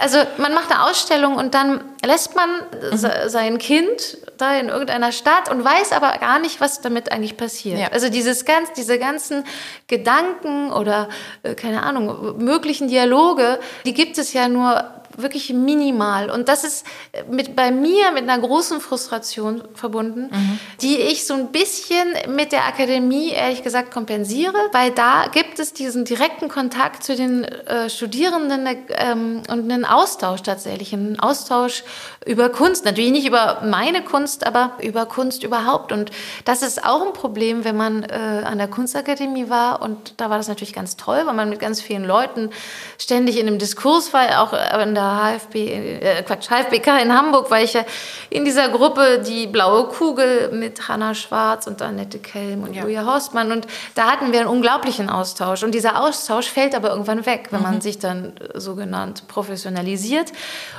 also 0.00 0.18
man 0.38 0.54
macht 0.54 0.70
eine 0.70 0.84
Ausstellung 0.84 1.36
und 1.36 1.54
dann 1.54 1.84
lässt 2.04 2.34
man 2.34 2.48
mhm. 2.90 3.28
sein 3.28 3.58
Kind 3.58 4.18
da 4.38 4.56
in 4.56 4.68
irgendeiner 4.68 5.12
Stadt 5.12 5.50
und 5.50 5.64
weiß 5.64 5.92
aber 5.92 6.16
gar 6.18 6.38
nicht, 6.38 6.60
was 6.60 6.80
damit 6.80 7.12
eigentlich 7.12 7.36
passiert. 7.36 7.78
Ja. 7.78 7.88
Also 7.92 8.08
dieses 8.08 8.44
ganz, 8.44 8.72
diese 8.72 8.98
ganzen 8.98 9.44
Gedanken 9.86 10.72
oder, 10.72 11.08
äh, 11.42 11.54
keine 11.54 11.82
Ahnung, 11.82 12.38
möglichen 12.38 12.88
Dialoge, 12.88 13.58
die 13.84 13.94
gibt 13.94 14.18
es 14.18 14.32
ja 14.32 14.48
nur 14.48 14.84
wirklich 15.16 15.52
minimal. 15.52 16.30
Und 16.30 16.48
das 16.48 16.64
ist 16.64 16.86
mit, 17.30 17.56
bei 17.56 17.70
mir 17.70 18.12
mit 18.12 18.22
einer 18.28 18.38
großen 18.38 18.80
Frustration 18.80 19.62
verbunden, 19.74 20.30
mhm. 20.32 20.58
die 20.80 20.96
ich 20.96 21.26
so 21.26 21.34
ein 21.34 21.48
bisschen 21.52 22.06
mit 22.34 22.52
der 22.52 22.66
Akademie 22.66 23.30
ehrlich 23.30 23.62
gesagt 23.62 23.90
kompensiere, 23.90 24.56
weil 24.72 24.90
da 24.90 25.26
gibt 25.32 25.58
es 25.58 25.72
diesen 25.72 26.04
direkten 26.04 26.48
Kontakt 26.48 27.04
zu 27.04 27.16
den 27.16 27.44
äh, 27.44 27.88
Studierenden 27.88 28.66
ähm, 28.90 29.42
und 29.48 29.70
einen 29.70 29.84
Austausch 29.84 30.42
tatsächlich, 30.42 30.92
einen 30.92 31.18
Austausch 31.20 31.84
über 32.24 32.48
Kunst. 32.48 32.84
Natürlich 32.84 33.12
nicht 33.12 33.26
über 33.26 33.62
meine 33.64 34.02
Kunst, 34.02 34.46
aber 34.46 34.72
über 34.82 35.06
Kunst 35.06 35.42
überhaupt. 35.42 35.92
Und 35.92 36.10
das 36.44 36.62
ist 36.62 36.84
auch 36.84 37.06
ein 37.06 37.12
Problem, 37.12 37.64
wenn 37.64 37.76
man 37.76 38.02
äh, 38.02 38.42
an 38.44 38.58
der 38.58 38.68
Kunstakademie 38.68 39.48
war. 39.48 39.82
Und 39.82 40.14
da 40.16 40.30
war 40.30 40.38
das 40.38 40.48
natürlich 40.48 40.74
ganz 40.74 40.96
toll, 40.96 41.22
weil 41.24 41.34
man 41.34 41.48
mit 41.48 41.60
ganz 41.60 41.80
vielen 41.80 42.04
Leuten 42.04 42.50
ständig 42.98 43.38
in 43.38 43.46
einem 43.46 43.58
Diskurs 43.58 44.12
war, 44.12 44.42
auch 44.42 44.52
in 44.52 44.95
der 44.96 45.38
HFB, 45.38 45.54
äh, 45.54 46.22
Quatsch, 46.22 46.48
HFBK 46.48 47.02
in 47.02 47.12
Hamburg 47.12 47.50
war 47.50 47.60
ich 47.60 47.74
ja 47.74 47.84
in 48.30 48.44
dieser 48.44 48.68
Gruppe 48.70 49.22
Die 49.26 49.46
Blaue 49.46 49.84
Kugel 49.88 50.50
mit 50.52 50.88
Hanna 50.88 51.14
Schwarz 51.14 51.66
und 51.66 51.80
Annette 51.82 52.18
Kelm 52.18 52.64
und 52.64 52.74
ja. 52.74 52.82
Julia 52.82 53.04
Horstmann. 53.04 53.52
Und 53.52 53.66
da 53.94 54.10
hatten 54.10 54.32
wir 54.32 54.40
einen 54.40 54.48
unglaublichen 54.48 55.08
Austausch. 55.10 55.62
Und 55.62 55.72
dieser 55.72 56.02
Austausch 56.02 56.48
fällt 56.48 56.74
aber 56.74 56.90
irgendwann 56.90 57.26
weg, 57.26 57.48
wenn 57.50 57.60
mhm. 57.60 57.66
man 57.66 57.80
sich 57.80 57.98
dann 57.98 58.32
sogenannt 58.54 59.28
professionalisiert. 59.28 60.32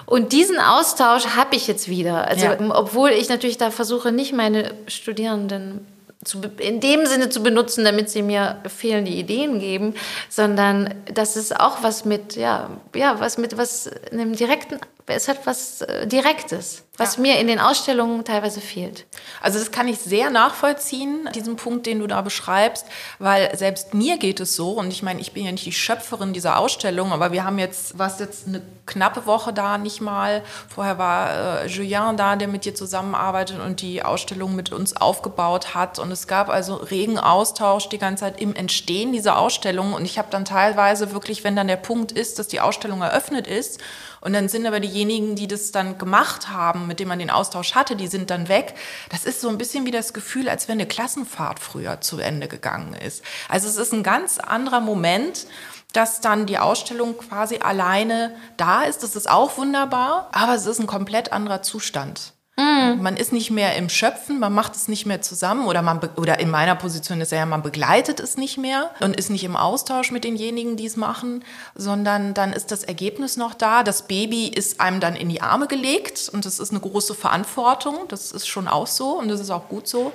Und 0.05 0.33
diesen 0.33 0.59
Austausch 0.59 1.27
habe 1.35 1.55
ich 1.55 1.67
jetzt 1.67 1.87
wieder. 1.87 2.27
Also, 2.27 2.45
ja. 2.45 2.57
obwohl 2.69 3.11
ich 3.11 3.29
natürlich 3.29 3.57
da 3.57 3.71
versuche, 3.71 4.11
nicht 4.11 4.33
meine 4.33 4.71
Studierenden 4.87 5.85
zu, 6.23 6.41
in 6.59 6.79
dem 6.79 7.05
Sinne 7.05 7.29
zu 7.29 7.41
benutzen, 7.43 7.85
damit 7.85 8.09
sie 8.09 8.21
mir 8.21 8.61
fehlende 8.67 9.11
Ideen 9.11 9.59
geben, 9.59 9.93
sondern 10.29 10.93
das 11.13 11.37
ist 11.37 11.59
auch 11.59 11.83
was 11.83 12.05
mit, 12.05 12.35
ja, 12.35 12.69
ja, 12.95 13.19
was 13.19 13.37
mit 13.37 13.57
was 13.57 13.89
einem 14.11 14.35
direkten, 14.35 14.79
es 15.05 15.27
hat 15.27 15.45
was 15.45 15.81
äh, 15.81 16.07
Direktes 16.07 16.83
was 16.97 17.15
ja. 17.15 17.21
mir 17.21 17.39
in 17.39 17.47
den 17.47 17.59
Ausstellungen 17.59 18.25
teilweise 18.25 18.59
fehlt. 18.59 19.05
Also 19.41 19.59
das 19.59 19.71
kann 19.71 19.87
ich 19.87 19.99
sehr 19.99 20.29
nachvollziehen, 20.29 21.29
diesen 21.35 21.55
Punkt, 21.55 21.85
den 21.85 21.99
du 21.99 22.07
da 22.07 22.21
beschreibst, 22.21 22.85
weil 23.19 23.55
selbst 23.55 23.93
mir 23.93 24.17
geht 24.17 24.39
es 24.39 24.55
so, 24.55 24.71
und 24.71 24.91
ich 24.91 25.03
meine, 25.03 25.21
ich 25.21 25.31
bin 25.31 25.45
ja 25.45 25.51
nicht 25.51 25.65
die 25.65 25.71
Schöpferin 25.71 26.33
dieser 26.33 26.57
Ausstellung, 26.57 27.11
aber 27.11 27.31
wir 27.31 27.43
haben 27.43 27.59
jetzt, 27.59 27.97
was 27.97 28.19
jetzt 28.19 28.47
eine 28.47 28.61
knappe 28.87 29.27
Woche 29.27 29.53
da, 29.53 29.77
nicht 29.77 30.01
mal. 30.01 30.41
Vorher 30.67 30.97
war 30.97 31.63
äh, 31.63 31.67
Julien 31.67 32.17
da, 32.17 32.35
der 32.35 32.47
mit 32.47 32.65
dir 32.65 32.73
zusammenarbeitet 32.73 33.59
und 33.59 33.81
die 33.81 34.01
Ausstellung 34.01 34.55
mit 34.55 34.71
uns 34.71 34.95
aufgebaut 34.95 35.75
hat. 35.75 35.99
Und 35.99 36.11
es 36.11 36.25
gab 36.25 36.49
also 36.49 36.75
regen 36.75 37.19
Austausch 37.19 37.89
die 37.89 37.99
ganze 37.99 38.21
Zeit 38.21 38.41
im 38.41 38.55
Entstehen 38.55 39.11
dieser 39.11 39.37
Ausstellung. 39.37 39.93
Und 39.93 40.05
ich 40.05 40.17
habe 40.17 40.29
dann 40.31 40.45
teilweise 40.45 41.11
wirklich, 41.11 41.43
wenn 41.43 41.55
dann 41.55 41.67
der 41.67 41.75
Punkt 41.75 42.11
ist, 42.11 42.39
dass 42.39 42.47
die 42.47 42.61
Ausstellung 42.61 43.01
eröffnet 43.01 43.45
ist, 43.45 43.79
und 44.27 44.33
dann 44.33 44.49
sind 44.49 44.67
aber 44.67 44.81
diejenigen, 44.81 45.37
die 45.37 45.47
das 45.47 45.71
dann 45.71 45.97
gemacht 45.97 46.49
haben, 46.49 46.85
mit 46.85 46.99
denen 46.99 47.07
man 47.07 47.19
den 47.19 47.29
Austausch 47.29 47.75
hatte, 47.75 47.95
die 47.95 48.07
sind 48.07 48.29
dann 48.29 48.49
weg. 48.49 48.75
Das 49.09 49.23
ist 49.23 49.39
so 49.39 49.47
ein 49.47 49.57
bisschen 49.57 49.85
wie 49.85 49.91
das 49.91 50.11
Gefühl, 50.11 50.49
als 50.49 50.67
wenn 50.67 50.73
eine 50.73 50.85
Klassenfahrt 50.85 51.59
früher 51.59 52.01
zu 52.01 52.19
Ende 52.19 52.49
gegangen 52.49 52.93
ist. 52.93 53.23
Also 53.47 53.69
es 53.69 53.77
ist 53.77 53.93
ein 53.93 54.03
ganz 54.03 54.37
anderer 54.37 54.81
Moment 54.81 55.47
dass 55.93 56.19
dann 56.19 56.45
die 56.45 56.59
Ausstellung 56.59 57.17
quasi 57.17 57.59
alleine 57.59 58.35
da 58.57 58.83
ist. 58.83 59.01
Das 59.01 59.15
ist 59.15 59.27
auch 59.27 59.57
wunderbar, 59.57 60.29
aber 60.33 60.53
es 60.53 60.65
ist 60.65 60.79
ein 60.79 60.85
komplett 60.85 61.31
anderer 61.31 61.61
Zustand. 61.63 62.33
Mm. 62.57 63.01
Man 63.01 63.17
ist 63.17 63.31
nicht 63.31 63.51
mehr 63.51 63.75
im 63.75 63.87
Schöpfen, 63.87 64.39
man 64.39 64.51
macht 64.51 64.75
es 64.75 64.87
nicht 64.87 65.05
mehr 65.05 65.21
zusammen 65.21 65.67
oder 65.67 65.83
man 65.83 65.99
oder 66.15 66.39
in 66.39 66.49
meiner 66.49 66.75
Position 66.75 67.21
ist 67.21 67.31
ja, 67.31 67.45
man 67.45 67.61
begleitet 67.61 68.19
es 68.19 68.35
nicht 68.35 68.57
mehr 68.57 68.89
und 68.99 69.15
ist 69.15 69.29
nicht 69.29 69.43
im 69.43 69.55
Austausch 69.55 70.11
mit 70.11 70.23
denjenigen, 70.23 70.75
die 70.75 70.87
es 70.87 70.95
machen, 70.95 71.43
sondern 71.75 72.33
dann 72.33 72.53
ist 72.53 72.71
das 72.71 72.83
Ergebnis 72.83 73.37
noch 73.37 73.53
da. 73.53 73.83
Das 73.83 74.07
Baby 74.07 74.47
ist 74.47 74.81
einem 74.81 74.99
dann 74.99 75.15
in 75.15 75.29
die 75.29 75.41
Arme 75.41 75.67
gelegt 75.67 76.29
und 76.33 76.45
das 76.45 76.59
ist 76.59 76.71
eine 76.71 76.79
große 76.79 77.13
Verantwortung. 77.13 78.07
Das 78.07 78.31
ist 78.31 78.47
schon 78.47 78.67
auch 78.67 78.87
so 78.87 79.19
und 79.19 79.27
das 79.27 79.39
ist 79.39 79.51
auch 79.51 79.69
gut 79.69 79.87
so. 79.87 80.11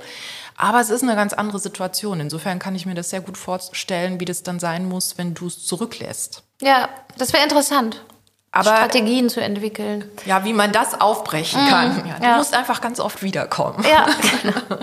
Aber 0.57 0.81
es 0.81 0.91
ist 0.91 1.03
eine 1.03 1.15
ganz 1.15 1.33
andere 1.33 1.59
Situation. 1.59 2.21
Insofern 2.21 2.59
kann 2.59 2.75
ich 2.75 2.87
mir 2.87 2.95
das 2.95 3.11
sehr 3.11 3.21
gut 3.21 3.39
vorstellen, 3.39 4.21
wie 4.21 4.25
das 4.25 4.43
dann 4.43 4.61
sein 4.61 4.89
muss, 4.89 5.17
wenn 5.17 5.35
du 5.35 5.47
es 5.47 5.65
zurücklässt. 5.65 6.43
Ja, 6.61 6.89
das 7.19 7.33
wäre 7.33 7.43
interessant. 7.43 8.05
Aber 8.53 8.77
Strategien 8.77 9.29
zu 9.31 9.41
entwickeln. 9.43 10.05
ja, 10.27 10.45
wie 10.45 10.53
man 10.53 10.73
das 10.73 11.01
aufbrechen 11.01 11.59
kann. 11.69 12.07
Ja, 12.07 12.19
du 12.19 12.25
ja. 12.25 12.37
musst 12.37 12.55
einfach 12.55 12.81
ganz 12.81 13.01
oft 13.01 13.23
wiederkommen. 13.23 13.85
Ja, 13.91 14.07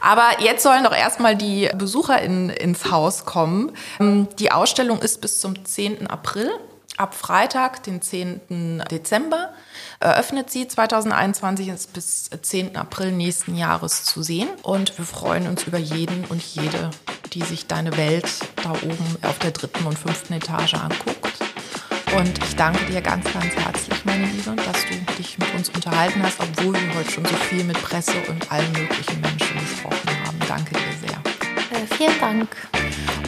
Aber 0.00 0.40
jetzt 0.40 0.62
sollen 0.62 0.84
doch 0.84 0.94
erstmal 0.94 1.36
die 1.36 1.70
Besucher 1.74 2.20
in, 2.22 2.50
ins 2.50 2.90
Haus 2.90 3.24
kommen. 3.24 3.72
Ähm, 3.98 4.28
Die 4.38 4.52
Ausstellung 4.52 5.00
ist 5.00 5.20
bis 5.20 5.40
zum 5.40 5.64
10. 5.64 6.06
April. 6.06 6.50
Ab 6.96 7.14
Freitag, 7.14 7.82
den 7.82 8.00
10. 8.00 8.82
Dezember, 8.90 9.50
eröffnet 10.00 10.50
sie. 10.50 10.66
2021 10.66 11.68
ist 11.68 11.92
bis 11.92 12.30
10. 12.40 12.76
April 12.76 13.12
nächsten 13.12 13.56
Jahres 13.56 14.04
zu 14.04 14.22
sehen. 14.22 14.48
Und 14.62 14.96
wir 14.96 15.04
freuen 15.04 15.46
uns 15.46 15.64
über 15.64 15.78
jeden 15.78 16.24
und 16.26 16.42
jede, 16.42 16.90
die 17.34 17.42
sich 17.42 17.66
deine 17.66 17.96
Welt 17.98 18.28
da 18.62 18.70
oben 18.70 19.16
auf 19.22 19.38
der 19.40 19.50
dritten 19.50 19.84
und 19.86 19.98
fünften 19.98 20.34
Etage 20.34 20.74
anguckt. 20.74 21.26
Und 22.16 22.42
ich 22.42 22.56
danke 22.56 22.82
dir 22.86 23.02
ganz, 23.02 23.30
ganz 23.30 23.54
herzlich, 23.56 24.02
meine 24.06 24.24
Liebe, 24.24 24.56
dass 24.56 24.86
du 24.86 25.14
dich 25.18 25.36
mit 25.36 25.54
uns 25.54 25.68
unterhalten 25.68 26.22
hast, 26.22 26.40
obwohl 26.40 26.72
wir 26.72 26.94
heute 26.94 27.10
schon 27.10 27.26
so 27.26 27.34
viel 27.34 27.62
mit 27.62 27.76
Presse 27.82 28.14
und 28.28 28.50
allen 28.50 28.72
möglichen 28.72 29.20
Menschen 29.20 29.58
gesprochen 29.60 30.24
haben. 30.24 30.38
Danke 30.48 30.72
dir 30.72 31.08
sehr. 31.08 31.78
äh, 31.78 31.86
vielen 31.94 32.18
Dank. 32.18 32.48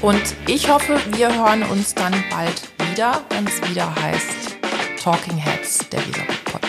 Und 0.00 0.22
ich 0.46 0.70
hoffe, 0.70 0.98
wir 1.12 1.28
hören 1.34 1.64
uns 1.64 1.94
dann 1.94 2.14
bald 2.30 2.62
wieder, 2.90 3.20
wenn 3.28 3.46
es 3.46 3.60
wieder 3.68 3.94
heißt 3.94 4.56
Talking 5.02 5.36
Heads 5.36 5.86
der 5.90 6.00
Weserbuch. 6.06 6.67